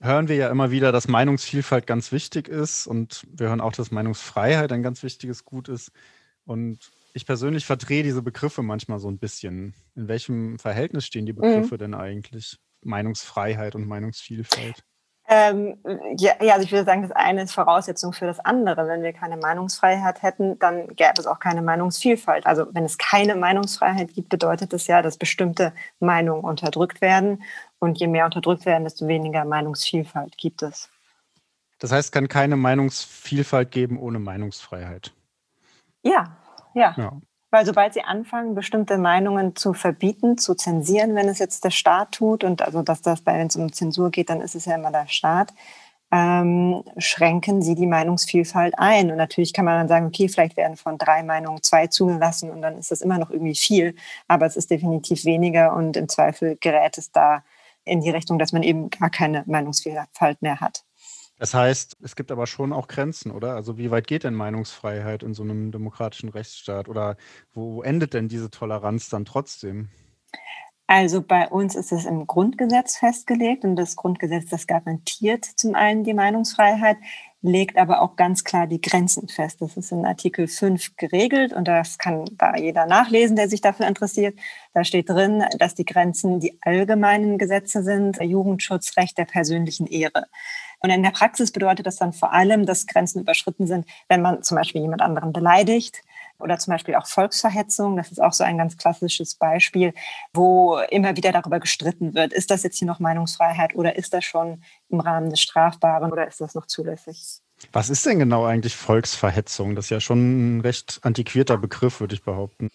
hören 0.05 0.27
wir 0.27 0.35
ja 0.35 0.49
immer 0.49 0.71
wieder, 0.71 0.91
dass 0.91 1.07
Meinungsvielfalt 1.07 1.87
ganz 1.87 2.11
wichtig 2.11 2.47
ist 2.47 2.87
und 2.87 3.25
wir 3.31 3.49
hören 3.49 3.61
auch, 3.61 3.73
dass 3.73 3.91
Meinungsfreiheit 3.91 4.71
ein 4.71 4.83
ganz 4.83 5.03
wichtiges 5.03 5.45
Gut 5.45 5.67
ist. 5.67 5.91
Und 6.45 6.91
ich 7.13 7.25
persönlich 7.25 7.65
verdrehe 7.65 8.03
diese 8.03 8.21
Begriffe 8.21 8.61
manchmal 8.61 8.99
so 8.99 9.09
ein 9.09 9.17
bisschen. 9.17 9.73
In 9.95 10.07
welchem 10.07 10.59
Verhältnis 10.59 11.05
stehen 11.05 11.25
die 11.25 11.33
mhm. 11.33 11.37
Begriffe 11.37 11.75
mhm. 11.75 11.79
denn 11.79 11.93
eigentlich? 11.93 12.57
Meinungsfreiheit 12.81 13.75
und 13.75 13.87
Meinungsvielfalt? 13.87 14.83
Ähm, 15.27 15.77
ja, 16.17 16.33
ja, 16.39 16.53
also 16.53 16.65
ich 16.65 16.71
würde 16.71 16.85
sagen, 16.85 17.01
das 17.01 17.11
eine 17.11 17.43
ist 17.43 17.53
Voraussetzung 17.53 18.13
für 18.13 18.27
das 18.27 18.39
andere. 18.39 18.87
Wenn 18.87 19.01
wir 19.01 19.11
keine 19.11 19.37
Meinungsfreiheit 19.37 20.21
hätten, 20.21 20.59
dann 20.59 20.87
gäbe 20.95 21.13
es 21.17 21.25
auch 21.25 21.39
keine 21.39 21.63
Meinungsvielfalt. 21.63 22.45
Also 22.45 22.67
wenn 22.73 22.83
es 22.83 22.97
keine 22.99 23.35
Meinungsfreiheit 23.35 24.13
gibt, 24.13 24.29
bedeutet 24.29 24.71
das 24.71 24.85
ja, 24.85 25.01
dass 25.01 25.17
bestimmte 25.17 25.73
Meinungen 25.99 26.43
unterdrückt 26.43 27.01
werden. 27.01 27.43
Und 27.79 27.99
je 27.99 28.07
mehr 28.07 28.25
unterdrückt 28.25 28.65
werden, 28.65 28.83
desto 28.83 29.07
weniger 29.07 29.45
Meinungsvielfalt 29.45 30.37
gibt 30.37 30.61
es. 30.61 30.89
Das 31.79 31.91
heißt, 31.91 32.07
es 32.07 32.11
kann 32.11 32.27
keine 32.27 32.55
Meinungsvielfalt 32.55 33.71
geben 33.71 33.99
ohne 33.99 34.19
Meinungsfreiheit. 34.19 35.11
Ja, 36.03 36.37
ja. 36.73 36.93
ja. 36.97 37.11
Weil 37.55 37.65
sobald 37.65 37.93
sie 37.93 38.01
anfangen, 38.01 38.53
bestimmte 38.53 38.97
Meinungen 38.97 39.55
zu 39.55 39.73
verbieten, 39.73 40.37
zu 40.37 40.55
zensieren, 40.55 41.15
wenn 41.15 41.29
es 41.29 41.39
jetzt 41.39 41.63
der 41.63 41.71
Staat 41.71 42.11
tut, 42.11 42.43
und 42.43 42.61
also 42.61 42.81
dass 42.81 43.01
das, 43.01 43.25
wenn 43.25 43.47
es 43.47 43.55
um 43.55 43.71
Zensur 43.71 44.11
geht, 44.11 44.29
dann 44.29 44.41
ist 44.41 44.55
es 44.55 44.65
ja 44.65 44.75
immer 44.75 44.91
der 44.91 45.07
Staat, 45.07 45.53
ähm, 46.11 46.83
schränken 46.97 47.61
sie 47.61 47.75
die 47.75 47.87
Meinungsvielfalt 47.87 48.77
ein. 48.77 49.09
Und 49.09 49.15
natürlich 49.15 49.53
kann 49.53 49.63
man 49.63 49.79
dann 49.79 49.87
sagen, 49.87 50.07
okay, 50.07 50.27
vielleicht 50.27 50.57
werden 50.57 50.75
von 50.75 50.97
drei 50.97 51.23
Meinungen 51.23 51.63
zwei 51.63 51.87
zugelassen 51.87 52.51
und 52.51 52.61
dann 52.61 52.77
ist 52.77 52.91
das 52.91 52.99
immer 52.99 53.19
noch 53.19 53.29
irgendwie 53.29 53.55
viel, 53.55 53.95
aber 54.27 54.47
es 54.47 54.57
ist 54.57 54.69
definitiv 54.69 55.23
weniger 55.23 55.73
und 55.77 55.95
im 55.95 56.09
Zweifel 56.09 56.57
gerät 56.59 56.97
es 56.97 57.13
da 57.13 57.41
in 57.85 58.01
die 58.01 58.09
Richtung, 58.09 58.37
dass 58.37 58.51
man 58.51 58.63
eben 58.63 58.89
gar 58.89 59.09
keine 59.09 59.45
Meinungsvielfalt 59.47 60.41
mehr 60.41 60.59
hat. 60.59 60.83
Das 61.37 61.53
heißt, 61.53 61.97
es 62.01 62.15
gibt 62.15 62.31
aber 62.31 62.47
schon 62.47 62.71
auch 62.71 62.87
Grenzen, 62.87 63.31
oder? 63.31 63.55
Also 63.55 63.77
wie 63.77 63.91
weit 63.91 64.07
geht 64.07 64.23
denn 64.23 64.35
Meinungsfreiheit 64.35 65.21
in 65.21 65.33
so 65.33 65.43
einem 65.43 65.71
demokratischen 65.71 66.29
Rechtsstaat? 66.29 66.87
Oder 66.87 67.17
wo 67.53 67.81
endet 67.81 68.13
denn 68.13 68.29
diese 68.29 68.49
Toleranz 68.49 69.09
dann 69.09 69.25
trotzdem? 69.25 69.89
Also 70.87 71.21
bei 71.21 71.47
uns 71.47 71.75
ist 71.75 71.91
es 71.91 72.05
im 72.05 72.27
Grundgesetz 72.27 72.97
festgelegt 72.97 73.63
und 73.63 73.75
das 73.75 73.95
Grundgesetz, 73.95 74.49
das 74.49 74.67
garantiert 74.67 75.43
zum 75.43 75.73
einen 75.73 76.03
die 76.03 76.13
Meinungsfreiheit, 76.13 76.97
legt 77.41 77.77
aber 77.77 78.01
auch 78.01 78.15
ganz 78.15 78.43
klar 78.43 78.67
die 78.67 78.81
Grenzen 78.81 79.27
fest. 79.27 79.61
Das 79.61 79.77
ist 79.77 79.91
in 79.91 80.05
Artikel 80.05 80.47
5 80.47 80.95
geregelt 80.95 81.53
und 81.53 81.67
das 81.67 81.97
kann 81.97 82.25
da 82.33 82.55
jeder 82.55 82.85
nachlesen, 82.85 83.35
der 83.35 83.49
sich 83.49 83.61
dafür 83.61 83.87
interessiert. 83.87 84.37
Da 84.73 84.83
steht 84.83 85.09
drin, 85.09 85.43
dass 85.57 85.73
die 85.73 85.85
Grenzen 85.85 86.39
die 86.39 86.59
allgemeinen 86.61 87.39
Gesetze 87.39 87.83
sind, 87.83 88.21
Jugendschutzrecht 88.21 89.17
der 89.17 89.25
persönlichen 89.25 89.87
Ehre. 89.87 90.27
Und 90.79 90.89
in 90.89 91.03
der 91.03 91.11
Praxis 91.11 91.51
bedeutet 91.51 91.85
das 91.85 91.97
dann 91.97 92.13
vor 92.13 92.33
allem, 92.33 92.65
dass 92.65 92.87
Grenzen 92.87 93.21
überschritten 93.21 93.67
sind, 93.67 93.87
wenn 94.07 94.21
man 94.21 94.43
zum 94.43 94.57
Beispiel 94.57 94.81
jemand 94.81 95.01
anderen 95.01 95.33
beleidigt 95.33 96.01
oder 96.39 96.57
zum 96.57 96.73
Beispiel 96.73 96.95
auch 96.95 97.07
Volksverhetzung. 97.07 97.95
Das 97.95 98.11
ist 98.11 98.21
auch 98.21 98.33
so 98.33 98.43
ein 98.43 98.57
ganz 98.57 98.77
klassisches 98.77 99.35
Beispiel, 99.35 99.93
wo 100.33 100.77
immer 100.89 101.15
wieder 101.15 101.31
darüber 101.31 101.59
gestritten 101.59 102.13
wird, 102.13 102.33
ist 102.33 102.51
das 102.51 102.63
jetzt 102.63 102.77
hier 102.79 102.87
noch 102.87 102.99
Meinungsfreiheit 102.99 103.75
oder 103.75 103.95
ist 103.95 104.13
das 104.13 104.25
schon 104.25 104.63
im 104.89 104.99
Rahmen 104.99 105.29
des 105.29 105.41
Strafbaren 105.41 106.11
oder 106.11 106.27
ist 106.27 106.41
das 106.41 106.55
noch 106.55 106.65
zulässig? 106.65 107.39
Was 107.71 107.89
ist 107.89 108.05
denn 108.05 108.19
genau 108.19 108.45
eigentlich 108.45 108.75
Volksverhetzung? 108.75 109.75
Das 109.75 109.85
ist 109.85 109.91
ja 109.91 110.01
schon 110.01 110.57
ein 110.57 110.61
recht 110.61 110.99
antiquierter 111.03 111.57
Begriff, 111.57 112.01
würde 112.01 112.15
ich 112.15 112.23
behaupten. 112.23 112.69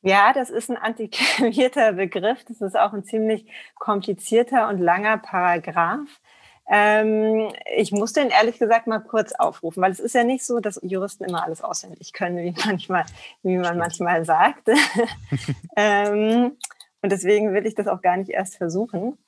Ja, 0.00 0.32
das 0.32 0.50
ist 0.50 0.70
ein 0.70 0.76
antiquierter 0.76 1.92
Begriff. 1.92 2.44
Das 2.44 2.60
ist 2.60 2.76
auch 2.76 2.92
ein 2.92 3.04
ziemlich 3.04 3.46
komplizierter 3.78 4.68
und 4.68 4.80
langer 4.80 5.18
Paragraph. 5.18 6.20
Ähm, 6.68 7.52
ich 7.76 7.92
muss 7.92 8.12
den 8.12 8.28
ehrlich 8.28 8.58
gesagt 8.58 8.86
mal 8.86 9.00
kurz 9.00 9.32
aufrufen, 9.32 9.82
weil 9.82 9.90
es 9.90 10.00
ist 10.00 10.14
ja 10.14 10.24
nicht 10.24 10.44
so, 10.44 10.60
dass 10.60 10.80
Juristen 10.82 11.24
immer 11.24 11.44
alles 11.44 11.62
auswendig 11.62 12.12
können, 12.12 12.38
wie 12.38 12.54
manchmal, 12.66 13.04
wie 13.42 13.56
man 13.56 13.78
manchmal 13.78 14.24
sagt. 14.24 14.68
ähm, 15.76 16.56
und 17.02 17.12
deswegen 17.12 17.52
will 17.52 17.66
ich 17.66 17.74
das 17.74 17.88
auch 17.88 18.00
gar 18.00 18.16
nicht 18.16 18.30
erst 18.30 18.56
versuchen. 18.56 19.18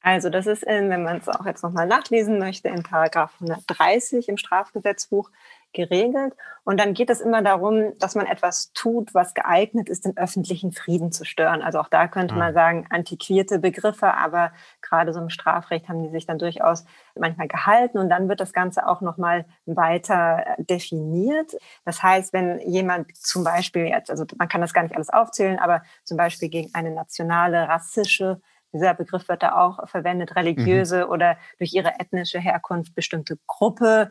Also 0.00 0.30
das 0.30 0.46
ist, 0.46 0.64
in, 0.64 0.90
wenn 0.90 1.04
man 1.04 1.18
es 1.18 1.28
auch 1.28 1.46
jetzt 1.46 1.62
nochmal 1.62 1.86
nachlesen 1.86 2.38
möchte, 2.40 2.68
in 2.68 2.82
Paragraph 2.82 3.34
130 3.40 4.28
im 4.28 4.36
Strafgesetzbuch 4.36 5.30
geregelt. 5.72 6.34
Und 6.64 6.78
dann 6.78 6.94
geht 6.94 7.10
es 7.10 7.20
immer 7.20 7.42
darum, 7.42 7.92
dass 7.98 8.14
man 8.14 8.26
etwas 8.26 8.72
tut, 8.72 9.14
was 9.14 9.34
geeignet 9.34 9.88
ist, 9.88 10.04
den 10.04 10.16
öffentlichen 10.16 10.72
Frieden 10.72 11.10
zu 11.10 11.24
stören. 11.24 11.60
Also 11.60 11.80
auch 11.80 11.88
da 11.88 12.06
könnte 12.06 12.34
man 12.34 12.54
sagen, 12.54 12.86
antiquierte 12.90 13.58
Begriffe, 13.58 14.14
aber 14.14 14.52
gerade 14.80 15.12
so 15.12 15.20
im 15.20 15.28
Strafrecht 15.28 15.88
haben 15.88 16.02
die 16.04 16.10
sich 16.10 16.26
dann 16.26 16.38
durchaus 16.38 16.84
manchmal 17.16 17.48
gehalten. 17.48 17.98
Und 17.98 18.08
dann 18.10 18.28
wird 18.28 18.40
das 18.40 18.52
Ganze 18.52 18.86
auch 18.86 19.00
nochmal 19.00 19.44
weiter 19.66 20.44
definiert. 20.58 21.52
Das 21.84 22.02
heißt, 22.02 22.32
wenn 22.32 22.60
jemand 22.60 23.16
zum 23.16 23.42
Beispiel 23.42 23.86
jetzt, 23.86 24.10
also 24.10 24.24
man 24.36 24.48
kann 24.48 24.60
das 24.60 24.72
gar 24.72 24.82
nicht 24.82 24.94
alles 24.94 25.10
aufzählen, 25.10 25.58
aber 25.58 25.82
zum 26.04 26.16
Beispiel 26.16 26.48
gegen 26.48 26.70
eine 26.74 26.92
nationale, 26.92 27.68
rassische 27.68 28.40
dieser 28.72 28.94
Begriff 28.94 29.28
wird 29.28 29.42
da 29.42 29.56
auch 29.56 29.86
verwendet, 29.88 30.34
religiöse 30.34 31.04
mhm. 31.04 31.10
oder 31.10 31.36
durch 31.58 31.74
ihre 31.74 32.00
ethnische 32.00 32.38
Herkunft 32.38 32.94
bestimmte 32.94 33.38
Gruppe 33.46 34.10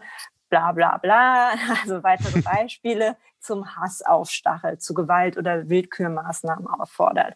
bla 0.52 0.72
bla 0.72 0.98
bla, 0.98 1.54
also 1.82 2.04
weitere 2.04 2.42
Beispiele 2.44 3.18
zum 3.40 3.76
Hass 3.76 4.04
aufstachelt, 4.04 4.84
zu 4.84 4.94
Gewalt 4.94 5.38
oder 5.38 5.68
Willkürmaßnahmen 5.68 6.68
auffordert. 6.68 7.36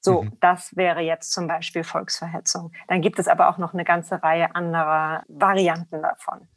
So, 0.00 0.22
mhm. 0.22 0.36
das 0.40 0.76
wäre 0.76 1.00
jetzt 1.00 1.32
zum 1.32 1.48
Beispiel 1.48 1.84
Volksverhetzung. 1.84 2.72
Dann 2.88 3.02
gibt 3.02 3.18
es 3.18 3.28
aber 3.28 3.48
auch 3.48 3.58
noch 3.58 3.72
eine 3.72 3.84
ganze 3.84 4.22
Reihe 4.22 4.54
anderer 4.54 5.24
Varianten 5.28 6.02
davon. 6.02 6.48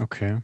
Okay. 0.00 0.42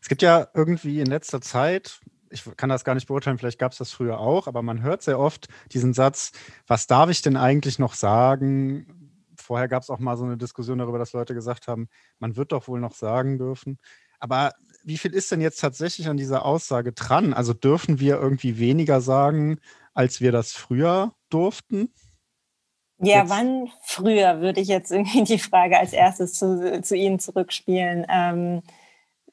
Es 0.00 0.08
gibt 0.08 0.22
ja 0.22 0.48
irgendwie 0.54 1.00
in 1.00 1.06
letzter 1.06 1.40
Zeit, 1.40 2.00
ich 2.30 2.44
kann 2.56 2.68
das 2.68 2.84
gar 2.84 2.94
nicht 2.94 3.06
beurteilen, 3.06 3.38
vielleicht 3.38 3.58
gab 3.58 3.72
es 3.72 3.78
das 3.78 3.92
früher 3.92 4.18
auch, 4.18 4.46
aber 4.46 4.62
man 4.62 4.82
hört 4.82 5.02
sehr 5.02 5.18
oft 5.18 5.48
diesen 5.72 5.92
Satz, 5.92 6.32
was 6.66 6.86
darf 6.86 7.10
ich 7.10 7.22
denn 7.22 7.36
eigentlich 7.36 7.78
noch 7.78 7.94
sagen? 7.94 9.01
Vorher 9.42 9.68
gab 9.68 9.82
es 9.82 9.90
auch 9.90 9.98
mal 9.98 10.16
so 10.16 10.24
eine 10.24 10.36
Diskussion 10.36 10.78
darüber, 10.78 10.98
dass 10.98 11.12
Leute 11.12 11.34
gesagt 11.34 11.68
haben, 11.68 11.88
man 12.18 12.36
wird 12.36 12.52
doch 12.52 12.68
wohl 12.68 12.80
noch 12.80 12.94
sagen 12.94 13.38
dürfen. 13.38 13.78
Aber 14.18 14.52
wie 14.84 14.98
viel 14.98 15.12
ist 15.14 15.32
denn 15.32 15.40
jetzt 15.40 15.60
tatsächlich 15.60 16.08
an 16.08 16.16
dieser 16.16 16.44
Aussage 16.44 16.92
dran? 16.92 17.34
Also 17.34 17.54
dürfen 17.54 17.98
wir 17.98 18.20
irgendwie 18.20 18.58
weniger 18.58 19.00
sagen, 19.00 19.58
als 19.94 20.20
wir 20.20 20.32
das 20.32 20.52
früher 20.52 21.12
durften? 21.28 21.92
Ja, 22.98 23.22
jetzt. 23.22 23.30
wann 23.30 23.68
früher 23.82 24.40
würde 24.40 24.60
ich 24.60 24.68
jetzt 24.68 24.92
irgendwie 24.92 25.24
die 25.24 25.38
Frage 25.38 25.78
als 25.78 25.92
erstes 25.92 26.34
zu, 26.34 26.80
zu 26.82 26.96
Ihnen 26.96 27.18
zurückspielen. 27.18 28.06
Ähm, 28.08 28.62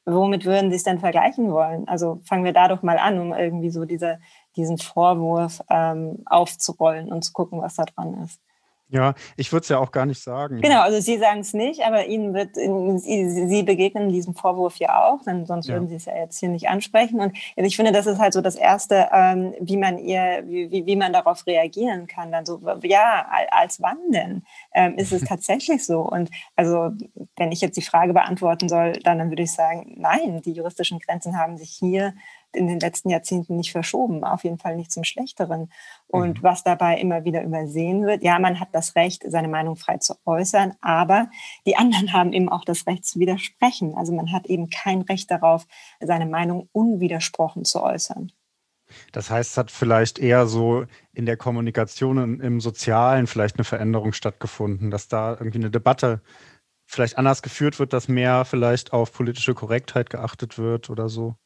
womit 0.04 0.44
würden 0.44 0.70
Sie 0.70 0.76
es 0.76 0.82
denn 0.82 0.98
vergleichen 0.98 1.52
wollen? 1.52 1.86
Also 1.86 2.20
fangen 2.24 2.44
wir 2.44 2.52
da 2.52 2.68
doch 2.68 2.82
mal 2.82 2.98
an, 2.98 3.18
um 3.20 3.32
irgendwie 3.32 3.70
so 3.70 3.84
diese, 3.84 4.18
diesen 4.56 4.78
Vorwurf 4.78 5.62
ähm, 5.70 6.22
aufzurollen 6.26 7.12
und 7.12 7.22
zu 7.22 7.32
gucken, 7.32 7.60
was 7.62 7.76
da 7.76 7.84
dran 7.84 8.22
ist. 8.24 8.40
Ja, 8.92 9.14
ich 9.36 9.52
würde 9.52 9.62
es 9.62 9.68
ja 9.68 9.78
auch 9.78 9.92
gar 9.92 10.04
nicht 10.04 10.20
sagen. 10.20 10.60
Genau, 10.60 10.80
also 10.80 11.00
Sie 11.00 11.16
sagen 11.18 11.40
es 11.40 11.54
nicht, 11.54 11.82
aber 11.82 12.06
Ihnen 12.06 12.34
wird, 12.34 12.56
Sie 12.56 13.62
begegnen 13.62 14.08
diesem 14.08 14.34
Vorwurf 14.34 14.76
ja 14.76 15.04
auch, 15.04 15.22
denn 15.22 15.46
sonst 15.46 15.68
ja. 15.68 15.74
würden 15.74 15.88
Sie 15.88 15.94
es 15.94 16.06
ja 16.06 16.16
jetzt 16.16 16.40
hier 16.40 16.48
nicht 16.48 16.68
ansprechen. 16.68 17.20
Und 17.20 17.36
ich 17.56 17.76
finde, 17.76 17.92
das 17.92 18.06
ist 18.06 18.18
halt 18.18 18.32
so 18.32 18.40
das 18.40 18.56
Erste, 18.56 19.08
ähm, 19.12 19.54
wie 19.60 19.76
man 19.76 19.98
ihr, 19.98 20.42
wie, 20.44 20.86
wie 20.86 20.96
man 20.96 21.12
darauf 21.12 21.46
reagieren 21.46 22.08
kann. 22.08 22.32
Dann 22.32 22.44
so, 22.44 22.60
ja, 22.82 23.26
als 23.50 23.80
wann 23.80 23.98
denn? 24.12 24.42
Ähm, 24.74 24.96
ist 24.96 25.12
es 25.12 25.22
tatsächlich 25.24 25.86
so? 25.86 26.00
Und 26.00 26.30
also, 26.56 26.90
wenn 27.36 27.52
ich 27.52 27.60
jetzt 27.60 27.76
die 27.76 27.82
Frage 27.82 28.12
beantworten 28.12 28.68
soll, 28.68 28.94
dann, 29.04 29.18
dann 29.18 29.30
würde 29.30 29.44
ich 29.44 29.52
sagen, 29.52 29.94
nein, 29.98 30.42
die 30.42 30.52
juristischen 30.52 30.98
Grenzen 30.98 31.38
haben 31.38 31.56
sich 31.58 31.70
hier 31.70 32.14
in 32.52 32.66
den 32.66 32.80
letzten 32.80 33.10
Jahrzehnten 33.10 33.56
nicht 33.56 33.72
verschoben, 33.72 34.24
auf 34.24 34.44
jeden 34.44 34.58
Fall 34.58 34.76
nicht 34.76 34.92
zum 34.92 35.04
Schlechteren. 35.04 35.70
Und 36.06 36.38
mhm. 36.38 36.42
was 36.42 36.64
dabei 36.64 36.98
immer 36.98 37.24
wieder 37.24 37.42
übersehen 37.42 38.06
wird, 38.06 38.22
ja, 38.22 38.38
man 38.38 38.60
hat 38.60 38.68
das 38.72 38.96
Recht, 38.96 39.24
seine 39.26 39.48
Meinung 39.48 39.76
frei 39.76 39.98
zu 39.98 40.14
äußern, 40.24 40.74
aber 40.80 41.30
die 41.66 41.76
anderen 41.76 42.12
haben 42.12 42.32
eben 42.32 42.48
auch 42.48 42.64
das 42.64 42.86
Recht 42.86 43.04
zu 43.04 43.18
widersprechen. 43.20 43.94
Also 43.96 44.12
man 44.12 44.32
hat 44.32 44.46
eben 44.46 44.70
kein 44.70 45.02
Recht 45.02 45.30
darauf, 45.30 45.66
seine 46.00 46.26
Meinung 46.26 46.68
unwidersprochen 46.72 47.64
zu 47.64 47.82
äußern. 47.82 48.32
Das 49.12 49.30
heißt, 49.30 49.52
es 49.52 49.56
hat 49.56 49.70
vielleicht 49.70 50.18
eher 50.18 50.46
so 50.46 50.84
in 51.12 51.26
der 51.26 51.36
Kommunikation 51.36 52.40
im 52.40 52.60
Sozialen 52.60 53.28
vielleicht 53.28 53.56
eine 53.56 53.64
Veränderung 53.64 54.12
stattgefunden, 54.12 54.90
dass 54.90 55.06
da 55.06 55.32
irgendwie 55.32 55.58
eine 55.58 55.70
Debatte 55.70 56.22
vielleicht 56.86 57.18
anders 57.18 57.42
geführt 57.42 57.78
wird, 57.78 57.92
dass 57.92 58.08
mehr 58.08 58.44
vielleicht 58.44 58.92
auf 58.92 59.12
politische 59.12 59.54
Korrektheit 59.54 60.10
geachtet 60.10 60.58
wird 60.58 60.90
oder 60.90 61.08
so 61.08 61.36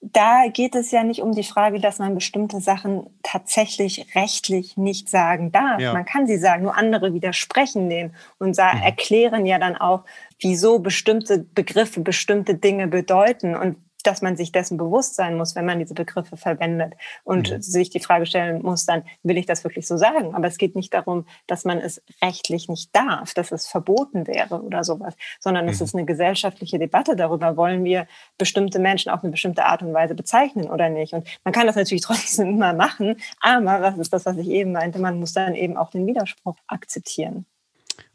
da 0.00 0.44
geht 0.52 0.74
es 0.74 0.90
ja 0.90 1.02
nicht 1.02 1.22
um 1.22 1.32
die 1.32 1.42
Frage, 1.42 1.80
dass 1.80 1.98
man 1.98 2.14
bestimmte 2.14 2.60
Sachen 2.60 3.06
tatsächlich 3.22 4.14
rechtlich 4.14 4.76
nicht 4.76 5.08
sagen 5.08 5.52
darf. 5.52 5.80
Ja. 5.80 5.92
Man 5.92 6.04
kann 6.04 6.26
sie 6.26 6.36
sagen, 6.36 6.62
nur 6.62 6.76
andere 6.76 7.14
widersprechen 7.14 7.88
dem 7.88 8.12
und 8.38 8.54
mhm. 8.74 8.82
erklären 8.82 9.46
ja 9.46 9.58
dann 9.58 9.76
auch, 9.76 10.04
wieso 10.40 10.78
bestimmte 10.78 11.38
Begriffe 11.38 12.00
bestimmte 12.00 12.54
Dinge 12.54 12.88
bedeuten 12.88 13.56
und 13.56 13.76
dass 14.06 14.22
man 14.22 14.36
sich 14.36 14.52
dessen 14.52 14.76
bewusst 14.76 15.14
sein 15.14 15.36
muss, 15.36 15.54
wenn 15.54 15.64
man 15.64 15.78
diese 15.78 15.94
Begriffe 15.94 16.36
verwendet 16.36 16.94
und 17.24 17.50
mhm. 17.50 17.62
sich 17.62 17.90
die 17.90 18.00
Frage 18.00 18.26
stellen 18.26 18.62
muss, 18.62 18.86
dann 18.86 19.02
will 19.22 19.36
ich 19.36 19.46
das 19.46 19.64
wirklich 19.64 19.86
so 19.86 19.96
sagen. 19.96 20.34
Aber 20.34 20.46
es 20.46 20.58
geht 20.58 20.76
nicht 20.76 20.94
darum, 20.94 21.26
dass 21.46 21.64
man 21.64 21.78
es 21.78 22.02
rechtlich 22.22 22.68
nicht 22.68 22.94
darf, 22.94 23.34
dass 23.34 23.52
es 23.52 23.66
verboten 23.66 24.26
wäre 24.26 24.62
oder 24.62 24.84
sowas, 24.84 25.14
sondern 25.40 25.64
mhm. 25.64 25.70
es 25.70 25.80
ist 25.80 25.94
eine 25.94 26.04
gesellschaftliche 26.04 26.78
Debatte 26.78 27.16
darüber, 27.16 27.56
wollen 27.56 27.84
wir 27.84 28.06
bestimmte 28.38 28.78
Menschen 28.78 29.10
auf 29.10 29.22
eine 29.22 29.30
bestimmte 29.30 29.64
Art 29.64 29.82
und 29.82 29.92
Weise 29.92 30.14
bezeichnen 30.14 30.70
oder 30.70 30.88
nicht. 30.88 31.12
Und 31.12 31.26
man 31.44 31.52
kann 31.52 31.66
das 31.66 31.76
natürlich 31.76 32.02
trotzdem 32.06 32.50
immer 32.50 32.72
machen, 32.72 33.16
aber 33.40 33.82
was 33.82 33.98
ist 33.98 34.12
das, 34.12 34.26
was 34.26 34.36
ich 34.36 34.48
eben 34.48 34.72
meinte, 34.72 34.98
man 34.98 35.18
muss 35.18 35.32
dann 35.32 35.54
eben 35.54 35.76
auch 35.76 35.90
den 35.90 36.06
Widerspruch 36.06 36.56
akzeptieren. 36.66 37.46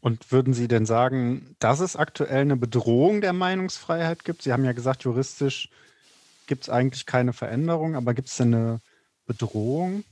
Und 0.02 0.32
würden 0.32 0.54
Sie 0.54 0.68
denn 0.68 0.86
sagen, 0.86 1.56
dass 1.60 1.80
es 1.80 1.96
aktuell 1.96 2.42
eine 2.42 2.58
Bedrohung 2.58 3.22
der 3.22 3.34
Meinungsfreiheit 3.34 4.26
gibt? 4.26 4.42
Sie 4.42 4.52
haben 4.52 4.66
ja 4.66 4.74
gesagt, 4.74 5.04
juristisch 5.04 5.70
gibt 6.48 6.64
es 6.64 6.70
eigentlich 6.70 7.06
keine 7.06 7.34
Veränderung, 7.34 7.96
aber 7.96 8.14
gibt 8.14 8.28
es 8.28 8.36
denn 8.36 8.54
eine 8.54 8.82
Bedrohung? 9.28 10.04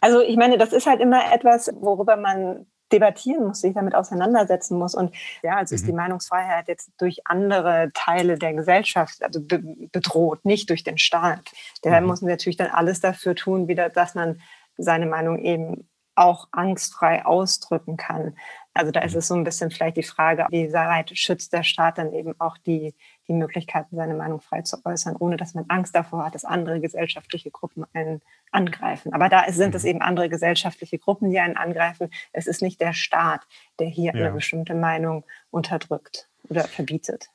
Also 0.00 0.20
ich 0.20 0.36
meine, 0.36 0.58
das 0.58 0.72
ist 0.72 0.86
halt 0.86 1.00
immer 1.00 1.32
etwas, 1.32 1.70
worüber 1.80 2.16
man 2.16 2.66
debattieren 2.92 3.46
muss, 3.46 3.60
sich 3.60 3.74
damit 3.74 3.94
auseinandersetzen 3.94 4.78
muss. 4.78 4.94
Und 4.94 5.14
ja, 5.42 5.56
also 5.56 5.74
ist 5.74 5.86
die 5.86 5.92
mhm. 5.92 5.98
Meinungsfreiheit 5.98 6.68
jetzt 6.68 6.90
durch 6.98 7.20
andere 7.24 7.90
Teile 7.94 8.36
der 8.38 8.52
Gesellschaft 8.54 9.22
also 9.22 9.40
be 9.40 9.60
bedroht, 9.92 10.44
nicht 10.44 10.70
durch 10.70 10.84
den 10.84 10.98
Staat. 10.98 11.50
Daher 11.82 12.00
mhm. 12.00 12.08
muss 12.08 12.20
man 12.20 12.30
natürlich 12.30 12.56
dann 12.56 12.70
alles 12.70 13.00
dafür 13.00 13.34
tun, 13.34 13.68
wieder, 13.68 13.88
dass 13.88 14.14
man 14.14 14.40
seine 14.76 15.06
Meinung 15.06 15.38
eben 15.38 15.88
auch 16.14 16.48
angstfrei 16.52 17.24
ausdrücken 17.24 17.96
kann. 17.96 18.36
Also 18.72 18.92
da 18.92 19.00
ist 19.00 19.12
mhm. 19.12 19.18
es 19.18 19.28
so 19.28 19.34
ein 19.34 19.44
bisschen 19.44 19.70
vielleicht 19.70 19.96
die 19.96 20.02
Frage, 20.02 20.46
wie 20.50 20.72
weit 20.72 21.16
schützt 21.18 21.52
der 21.52 21.64
Staat 21.64 21.98
dann 21.98 22.12
eben 22.12 22.34
auch 22.38 22.56
die, 22.58 22.94
die 23.26 23.32
Möglichkeiten, 23.32 23.96
seine 23.96 24.14
Meinung 24.14 24.40
frei 24.40 24.62
zu 24.62 24.78
äußern, 24.84 25.16
ohne 25.18 25.36
dass 25.36 25.54
man 25.54 25.64
Angst 25.68 25.94
davor 25.94 26.26
hat, 26.26 26.34
dass 26.34 26.44
andere 26.44 26.80
gesellschaftliche 26.80 27.50
Gruppen 27.50 27.84
einen 27.92 28.22
angreifen. 28.52 29.12
Aber 29.12 29.28
da 29.28 29.50
sind 29.50 29.74
es 29.74 29.82
mhm. 29.82 29.88
eben 29.88 30.02
andere 30.02 30.28
gesellschaftliche 30.28 30.98
Gruppen, 30.98 31.30
die 31.30 31.40
einen 31.40 31.56
angreifen. 31.56 32.10
Es 32.32 32.46
ist 32.46 32.62
nicht 32.62 32.80
der 32.80 32.92
Staat, 32.92 33.42
der 33.78 33.88
hier 33.88 34.14
ja. 34.14 34.26
eine 34.26 34.32
bestimmte 34.32 34.74
Meinung 34.74 35.24
unterdrückt 35.50 36.28
oder 36.48 36.64
verbietet. 36.64 37.28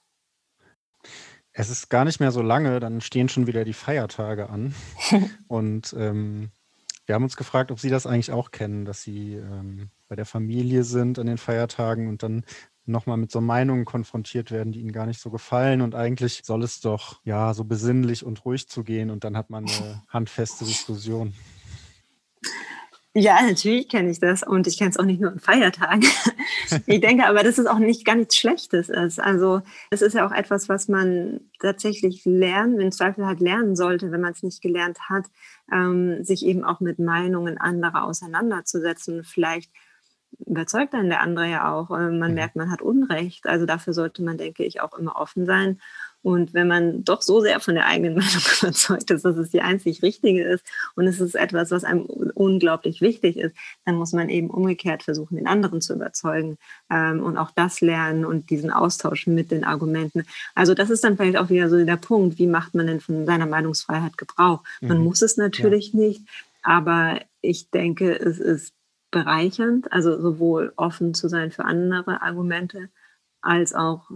Es 1.51 1.69
ist 1.69 1.89
gar 1.89 2.05
nicht 2.05 2.19
mehr 2.19 2.31
so 2.31 2.41
lange, 2.41 2.79
dann 2.79 2.99
stehen 3.01 3.29
schon 3.29 3.47
wieder 3.47 3.63
die 3.63 3.73
Feiertage 3.73 4.49
an. 4.49 4.75
Und 5.47 5.95
ähm, 5.97 6.51
wir 7.05 7.15
haben 7.15 7.23
uns 7.23 7.37
gefragt, 7.37 7.71
ob 7.71 7.79
Sie 7.79 7.89
das 7.89 8.07
eigentlich 8.07 8.31
auch 8.31 8.51
kennen, 8.51 8.83
dass 8.85 9.03
Sie 9.03 9.35
ähm, 9.35 9.89
bei 10.07 10.15
der 10.15 10.25
Familie 10.25 10.83
sind 10.83 11.19
an 11.19 11.27
den 11.27 11.37
Feiertagen 11.37 12.07
und 12.07 12.23
dann 12.23 12.45
nochmal 12.85 13.17
mit 13.17 13.31
so 13.31 13.41
Meinungen 13.41 13.85
konfrontiert 13.85 14.51
werden, 14.51 14.71
die 14.71 14.79
ihnen 14.79 14.91
gar 14.91 15.05
nicht 15.05 15.19
so 15.19 15.31
gefallen. 15.31 15.81
Und 15.81 15.95
eigentlich 15.95 16.41
soll 16.43 16.63
es 16.63 16.79
doch 16.81 17.19
ja 17.23 17.53
so 17.53 17.63
besinnlich 17.63 18.25
und 18.25 18.45
ruhig 18.45 18.69
zu 18.69 18.83
gehen 18.83 19.09
und 19.09 19.23
dann 19.23 19.37
hat 19.37 19.49
man 19.49 19.65
eine 19.65 20.03
handfeste 20.09 20.65
Diskussion. 20.65 21.33
Ja, 23.17 23.41
natürlich 23.41 23.87
kenne 23.87 24.11
ich 24.11 24.19
das 24.19 24.43
und 24.43 24.67
ich 24.67 24.77
kenne 24.77 24.89
es 24.89 24.97
auch 24.97 25.05
nicht 25.05 25.21
nur 25.21 25.31
an 25.31 25.39
Feiertagen. 25.39 26.03
ich 26.85 26.99
denke 26.99 27.25
aber, 27.25 27.43
dass 27.43 27.57
es 27.57 27.65
auch 27.65 27.79
nicht 27.79 28.03
gar 28.03 28.15
nichts 28.15 28.35
Schlechtes 28.35 28.89
ist. 28.89 29.21
Also 29.21 29.61
es 29.89 30.01
ist 30.01 30.15
ja 30.15 30.27
auch 30.27 30.33
etwas, 30.33 30.67
was 30.67 30.89
man 30.89 31.39
tatsächlich 31.59 32.25
lernen, 32.25 32.81
im 32.81 32.91
Zweifel 32.91 33.25
halt 33.25 33.39
lernen 33.39 33.77
sollte, 33.77 34.11
wenn 34.11 34.19
man 34.19 34.33
es 34.33 34.43
nicht 34.43 34.61
gelernt 34.61 34.99
hat, 35.07 35.27
ähm, 35.71 36.25
sich 36.25 36.45
eben 36.45 36.65
auch 36.65 36.81
mit 36.81 36.99
Meinungen 36.99 37.57
anderer 37.57 38.03
auseinanderzusetzen, 38.03 39.23
vielleicht 39.23 39.71
überzeugt 40.45 40.93
dann 40.93 41.09
der 41.09 41.21
andere 41.21 41.49
ja 41.49 41.73
auch. 41.73 41.91
Äh, 41.91 42.09
man 42.09 42.31
mhm. 42.31 42.35
merkt, 42.35 42.55
man 42.55 42.71
hat 42.71 42.81
Unrecht. 42.81 43.47
Also 43.47 43.65
dafür 43.65 43.93
sollte 43.93 44.23
man, 44.23 44.37
denke 44.37 44.63
ich, 44.63 44.81
auch 44.81 44.97
immer 44.97 45.15
offen 45.15 45.45
sein. 45.45 45.79
Und 46.25 46.55
wenn 46.55 46.67
man 46.67 47.03
doch 47.03 47.21
so 47.21 47.39
sehr 47.39 47.59
von 47.59 47.75
der 47.75 47.85
eigenen 47.85 48.15
Meinung 48.15 48.41
überzeugt 48.59 49.11
ist, 49.11 49.25
dass 49.25 49.37
es 49.37 49.51
die 49.51 49.61
einzig 49.61 50.01
richtige 50.01 50.43
ist 50.43 50.65
und 50.95 51.05
es 51.05 51.21
ist 51.21 51.35
etwas, 51.35 51.69
was 51.69 51.83
einem 51.83 52.05
unglaublich 52.05 52.99
wichtig 52.99 53.37
ist, 53.37 53.55
dann 53.85 53.93
muss 53.93 54.11
man 54.11 54.29
eben 54.29 54.49
umgekehrt 54.49 55.03
versuchen, 55.03 55.35
den 55.35 55.45
anderen 55.45 55.81
zu 55.81 55.93
überzeugen 55.93 56.57
ähm, 56.89 57.21
und 57.21 57.37
auch 57.37 57.51
das 57.51 57.79
lernen 57.79 58.25
und 58.25 58.49
diesen 58.49 58.71
Austausch 58.71 59.27
mit 59.27 59.51
den 59.51 59.63
Argumenten. 59.63 60.23
Also 60.55 60.73
das 60.73 60.89
ist 60.89 61.03
dann 61.03 61.15
vielleicht 61.15 61.37
auch 61.37 61.51
wieder 61.51 61.69
so 61.69 61.85
der 61.85 61.97
Punkt, 61.97 62.39
wie 62.39 62.47
macht 62.47 62.73
man 62.73 62.87
denn 62.87 63.01
von 63.01 63.27
seiner 63.27 63.45
Meinungsfreiheit 63.45 64.17
Gebrauch? 64.17 64.63
Man 64.81 64.97
mhm. 64.97 65.03
muss 65.03 65.21
es 65.21 65.37
natürlich 65.37 65.93
ja. 65.93 65.99
nicht, 65.99 66.21
aber 66.63 67.19
ich 67.41 67.69
denke, 67.69 68.17
es 68.19 68.39
ist 68.39 68.73
bereichernd, 69.15 69.93
also 69.93 70.19
sowohl 70.21 70.73
offen 70.75 71.13
zu 71.13 71.29
sein 71.29 71.49
für 71.49 71.63
andere 71.63 72.21
Argumente, 72.21 72.89
als 73.41 73.73
auch 73.73 74.11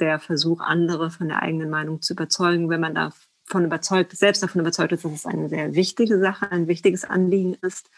der 0.00 0.18
Versuch, 0.18 0.60
andere 0.60 1.12
von 1.12 1.28
der 1.28 1.40
eigenen 1.40 1.70
Meinung 1.70 2.02
zu 2.02 2.14
überzeugen, 2.14 2.68
wenn 2.68 2.80
man 2.80 2.96
davon 2.96 3.64
überzeugt 3.64 4.10
selbst 4.16 4.42
davon 4.42 4.60
überzeugt 4.60 4.90
ist, 4.90 5.04
dass 5.04 5.12
es 5.12 5.24
eine 5.24 5.48
sehr 5.48 5.76
wichtige 5.76 6.18
Sache, 6.18 6.50
ein 6.50 6.66
wichtiges 6.66 7.04
Anliegen 7.04 7.54
ist. 7.62 7.90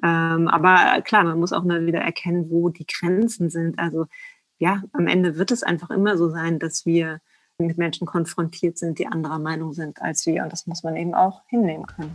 Ähm, 0.00 0.46
aber 0.46 1.02
klar, 1.02 1.24
man 1.24 1.40
muss 1.40 1.52
auch 1.52 1.64
mal 1.64 1.86
wieder 1.86 2.00
erkennen, 2.00 2.50
wo 2.50 2.68
die 2.68 2.86
Grenzen 2.86 3.50
sind. 3.50 3.80
Also 3.80 4.06
ja, 4.60 4.84
am 4.92 5.08
Ende 5.08 5.38
wird 5.38 5.50
es 5.50 5.64
einfach 5.64 5.90
immer 5.90 6.16
so 6.16 6.30
sein, 6.30 6.60
dass 6.60 6.86
wir 6.86 7.20
mit 7.58 7.78
Menschen 7.78 8.06
konfrontiert 8.06 8.78
sind, 8.78 9.00
die 9.00 9.08
anderer 9.08 9.40
Meinung 9.40 9.72
sind 9.72 10.00
als 10.00 10.24
wir. 10.24 10.44
Und 10.44 10.52
das 10.52 10.68
muss 10.68 10.84
man 10.84 10.94
eben 10.94 11.14
auch 11.14 11.42
hinnehmen 11.48 11.86
können. 11.86 12.12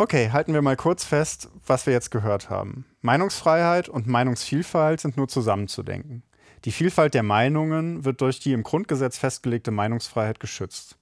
Okay, 0.00 0.30
halten 0.30 0.54
wir 0.54 0.62
mal 0.62 0.78
kurz 0.78 1.04
fest, 1.04 1.50
was 1.66 1.84
wir 1.84 1.92
jetzt 1.92 2.10
gehört 2.10 2.48
haben. 2.48 2.86
Meinungsfreiheit 3.02 3.90
und 3.90 4.06
Meinungsvielfalt 4.06 4.98
sind 4.98 5.18
nur 5.18 5.28
zusammenzudenken. 5.28 6.22
Die 6.64 6.72
Vielfalt 6.72 7.12
der 7.12 7.22
Meinungen 7.22 8.02
wird 8.02 8.22
durch 8.22 8.40
die 8.40 8.54
im 8.54 8.62
Grundgesetz 8.62 9.18
festgelegte 9.18 9.72
Meinungsfreiheit 9.72 10.40
geschützt. 10.40 10.96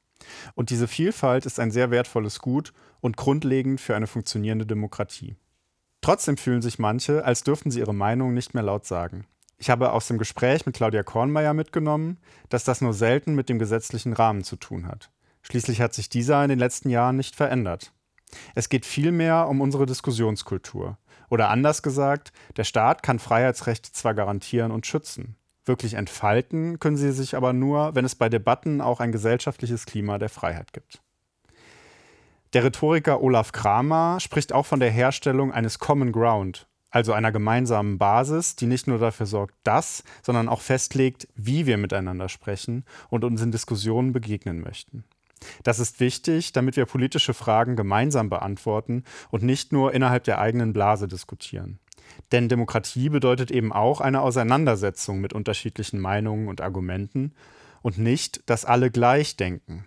Und 0.57 0.71
diese 0.71 0.89
Vielfalt 0.89 1.47
ist 1.47 1.61
ein 1.61 1.71
sehr 1.71 1.93
wertvolles 1.93 2.41
Gut 2.41 2.73
und 3.01 3.17
grundlegend 3.17 3.81
für 3.81 3.95
eine 3.95 4.09
funktionierende 4.09 4.67
Demokratie. 4.67 5.37
Trotzdem 6.01 6.37
fühlen 6.37 6.61
sich 6.61 6.81
manche, 6.81 7.25
als 7.25 7.45
dürften 7.45 7.71
sie 7.71 7.79
ihre 7.79 7.95
Meinung 7.95 8.35
nicht 8.35 8.53
mehr 8.53 8.65
laut 8.65 8.85
sagen. 8.85 9.29
Ich 9.59 9.71
habe 9.71 9.93
aus 9.93 10.09
dem 10.09 10.19
Gespräch 10.19 10.67
mit 10.67 10.75
Claudia 10.75 11.05
Kornmeier 11.05 11.55
mitgenommen, 11.55 12.19
dass 12.49 12.65
das 12.65 12.81
nur 12.81 12.95
selten 12.95 13.37
mit 13.37 13.49
dem 13.49 13.61
gesetzlichen 13.61 14.13
Rahmen 14.13 14.43
zu 14.43 14.57
tun 14.57 14.89
hat. 14.89 15.13
Schließlich 15.43 15.81
hat 15.81 15.95
sich 15.95 16.09
dieser 16.09 16.43
in 16.43 16.49
den 16.49 16.59
letzten 16.59 16.91
Jahren 16.91 17.17
nicht 17.17 17.37
verändert. 17.37 17.93
Es 18.55 18.69
geht 18.69 18.87
vielmehr 18.87 19.49
um 19.49 19.61
unsere 19.61 19.87
Diskussionskultur. 19.87 20.99
Oder 21.31 21.51
anders 21.51 21.83
gesagt, 21.83 22.33
der 22.57 22.65
Staat 22.65 23.03
kann 23.03 23.19
Freiheitsrechte 23.19 23.93
zwar 23.93 24.15
garantieren 24.15 24.71
und 24.71 24.87
schützen. 24.87 25.37
Wirklich 25.65 25.95
entfalten 25.95 26.79
können 26.79 26.97
sie 26.97 27.13
sich 27.13 27.37
aber 27.37 27.53
nur, 27.53 27.95
wenn 27.95 28.07
es 28.07 28.15
bei 28.15 28.31
Debatten 28.31 28.81
auch 28.81 29.01
ein 29.01 29.13
gesellschaftliches 29.13 29.85
Klima 29.85 30.19
der 30.19 30.31
Freiheit 30.31 30.73
gibt. 30.73 31.03
Der 32.55 32.65
Rhetoriker 32.65 33.21
Olaf 33.21 33.53
Kramer 33.53 34.21
spricht 34.21 34.55
auch 34.55 34.65
von 34.65 34.81
der 34.81 34.91
Herstellung 34.91 35.53
eines 35.53 35.79
Common 35.79 36.13
Ground, 36.13 36.67
also 36.91 37.13
einer 37.13 37.31
gemeinsamen 37.31 37.99
Basis, 37.99 38.57
die 38.57 38.67
nicht 38.67 38.87
nur 38.87 38.99
dafür 38.99 39.27
sorgt, 39.27 39.55
dass, 39.63 40.03
sondern 40.23 40.49
auch 40.49 40.63
festlegt, 40.63 41.29
wie 41.35 41.67
wir 41.67 41.77
miteinander 41.77 42.31
sprechen 42.31 42.87
und 43.11 43.25
uns 43.25 43.43
in 43.43 43.53
Diskussionen 43.53 44.15
begegnen 44.15 44.63
möchten. 44.63 45.05
Das 45.63 45.79
ist 45.79 46.01
wichtig, 46.01 46.53
damit 46.53 46.77
wir 46.77 46.87
politische 46.87 47.35
Fragen 47.35 47.77
gemeinsam 47.77 48.31
beantworten 48.31 49.05
und 49.31 49.43
nicht 49.43 49.73
nur 49.73 49.95
innerhalb 49.95 50.25
der 50.25 50.41
eigenen 50.41 50.73
Blase 50.73 51.09
diskutieren. 51.09 51.79
Denn 52.33 52.49
Demokratie 52.49 53.09
bedeutet 53.09 53.51
eben 53.51 53.73
auch 53.73 54.01
eine 54.01 54.23
Auseinandersetzung 54.23 55.21
mit 55.21 55.33
unterschiedlichen 55.33 56.01
Meinungen 56.01 56.49
und 56.49 56.61
Argumenten 56.61 57.35
und 57.83 57.99
nicht, 57.99 58.49
dass 58.49 58.65
alle 58.65 58.91
gleich 58.91 59.37
denken. 59.37 59.85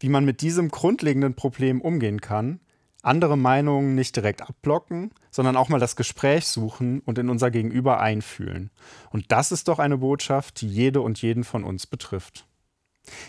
Wie 0.00 0.08
man 0.08 0.24
mit 0.24 0.40
diesem 0.42 0.68
grundlegenden 0.68 1.34
Problem 1.34 1.80
umgehen 1.80 2.20
kann, 2.20 2.60
andere 3.02 3.36
Meinungen 3.36 3.96
nicht 3.96 4.14
direkt 4.14 4.42
abblocken, 4.42 5.10
sondern 5.30 5.56
auch 5.56 5.68
mal 5.68 5.80
das 5.80 5.96
Gespräch 5.96 6.46
suchen 6.46 7.00
und 7.00 7.18
in 7.18 7.28
unser 7.28 7.50
Gegenüber 7.50 8.00
einfühlen. 8.00 8.70
Und 9.10 9.32
das 9.32 9.50
ist 9.50 9.66
doch 9.66 9.80
eine 9.80 9.98
Botschaft, 9.98 10.60
die 10.60 10.68
jede 10.68 11.00
und 11.00 11.20
jeden 11.20 11.42
von 11.42 11.64
uns 11.64 11.86
betrifft. 11.86 12.46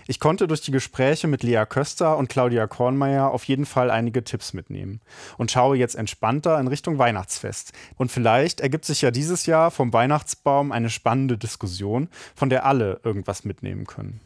Ich 0.07 0.19
konnte 0.19 0.47
durch 0.47 0.61
die 0.61 0.71
Gespräche 0.71 1.27
mit 1.27 1.43
Lea 1.43 1.63
Köster 1.67 2.17
und 2.17 2.29
Claudia 2.29 2.67
Kornmeier 2.67 3.31
auf 3.31 3.43
jeden 3.45 3.65
Fall 3.65 3.89
einige 3.89 4.23
Tipps 4.23 4.53
mitnehmen 4.53 5.01
und 5.37 5.51
schaue 5.51 5.77
jetzt 5.77 5.95
entspannter 5.95 6.59
in 6.59 6.67
Richtung 6.67 6.97
Weihnachtsfest. 6.99 7.73
Und 7.95 8.11
vielleicht 8.11 8.59
ergibt 8.59 8.85
sich 8.85 9.01
ja 9.01 9.11
dieses 9.11 9.45
Jahr 9.45 9.71
vom 9.71 9.91
Weihnachtsbaum 9.93 10.71
eine 10.71 10.89
spannende 10.89 11.37
Diskussion, 11.37 12.09
von 12.35 12.49
der 12.49 12.65
alle 12.65 12.99
irgendwas 13.03 13.45
mitnehmen 13.45 13.85
können. 13.85 14.19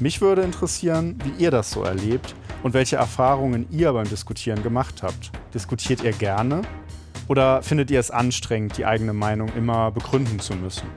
Mich 0.00 0.20
würde 0.20 0.42
interessieren, 0.42 1.18
wie 1.24 1.42
ihr 1.44 1.50
das 1.50 1.70
so 1.70 1.82
erlebt 1.82 2.34
und 2.62 2.74
welche 2.74 2.96
Erfahrungen 2.96 3.66
ihr 3.70 3.92
beim 3.92 4.08
Diskutieren 4.08 4.62
gemacht 4.62 5.02
habt. 5.02 5.30
Diskutiert 5.54 6.02
ihr 6.02 6.12
gerne 6.12 6.62
oder 7.28 7.62
findet 7.62 7.90
ihr 7.90 8.00
es 8.00 8.10
anstrengend, 8.10 8.78
die 8.78 8.86
eigene 8.86 9.12
Meinung 9.12 9.48
immer 9.54 9.90
begründen 9.90 10.40
zu 10.40 10.54
müssen? 10.54 10.88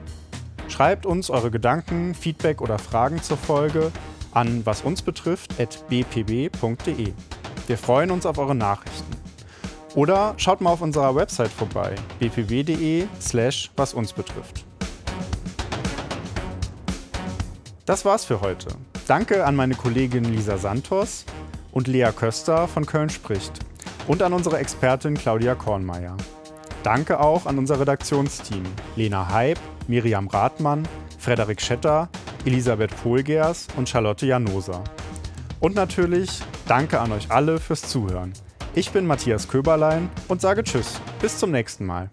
Schreibt 0.68 1.06
uns 1.06 1.30
eure 1.30 1.50
Gedanken, 1.50 2.14
Feedback 2.14 2.60
oder 2.60 2.78
Fragen 2.78 3.22
zur 3.22 3.36
Folge 3.36 3.92
an 4.32 4.66
was 4.66 4.82
uns 4.82 5.00
betrifft 5.00 5.56
bpb.de. 5.56 7.12
Wir 7.66 7.78
freuen 7.78 8.10
uns 8.10 8.26
auf 8.26 8.38
eure 8.38 8.54
Nachrichten. 8.54 9.16
Oder 9.94 10.34
schaut 10.36 10.60
mal 10.60 10.70
auf 10.70 10.82
unserer 10.82 11.14
Website 11.16 11.50
vorbei 11.50 11.94
bpw.de 12.18 13.06
slash 13.18 13.70
was 13.76 13.94
uns 13.94 14.12
betrifft. 14.12 14.66
Das 17.86 18.04
war's 18.04 18.24
für 18.24 18.40
heute. 18.40 18.68
Danke 19.06 19.46
an 19.46 19.56
meine 19.56 19.74
Kollegin 19.74 20.24
Lisa 20.24 20.58
Santos 20.58 21.24
und 21.72 21.86
Lea 21.86 22.10
Köster 22.14 22.68
von 22.68 22.84
Köln 22.84 23.08
spricht 23.08 23.52
und 24.06 24.22
an 24.22 24.32
unsere 24.32 24.58
Expertin 24.58 25.14
Claudia 25.14 25.54
Kornmeier. 25.54 26.16
Danke 26.82 27.20
auch 27.20 27.46
an 27.46 27.58
unser 27.58 27.80
Redaktionsteam 27.80 28.64
Lena 28.96 29.30
Heib, 29.30 29.58
Miriam 29.88 30.28
Rathmann, 30.28 30.86
Frederik 31.18 31.60
Schetter, 31.60 32.08
Elisabeth 32.44 32.94
Pohlgers 33.02 33.68
und 33.76 33.88
Charlotte 33.88 34.26
Janosa. 34.26 34.82
Und 35.60 35.74
natürlich 35.74 36.40
danke 36.68 37.00
an 37.00 37.12
euch 37.12 37.30
alle 37.30 37.58
fürs 37.58 37.82
Zuhören. 37.82 38.32
Ich 38.74 38.90
bin 38.90 39.06
Matthias 39.06 39.48
Köberlein 39.48 40.10
und 40.28 40.40
sage 40.40 40.62
Tschüss. 40.62 41.00
Bis 41.20 41.38
zum 41.38 41.50
nächsten 41.50 41.86
Mal. 41.86 42.10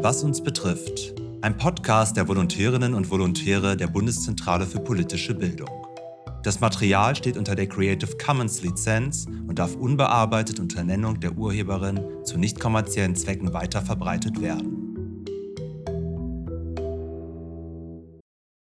Was 0.00 0.24
uns 0.24 0.42
betrifft. 0.42 1.14
Ein 1.42 1.56
Podcast 1.56 2.16
der 2.16 2.26
Volontärinnen 2.28 2.94
und 2.94 3.10
Volontäre 3.10 3.76
der 3.76 3.86
Bundeszentrale 3.86 4.66
für 4.66 4.80
politische 4.80 5.34
Bildung. 5.34 5.70
Das 6.42 6.60
Material 6.60 7.16
steht 7.16 7.36
unter 7.36 7.54
der 7.54 7.68
Creative 7.68 8.16
Commons 8.18 8.62
Lizenz 8.62 9.26
und 9.26 9.58
darf 9.58 9.74
unbearbeitet 9.74 10.60
unter 10.60 10.84
Nennung 10.84 11.18
der 11.20 11.36
Urheberin 11.36 12.24
zu 12.24 12.38
nicht 12.38 12.60
kommerziellen 12.60 13.16
Zwecken 13.16 13.52
weiterverbreitet 13.52 14.40
werden. 14.40 14.85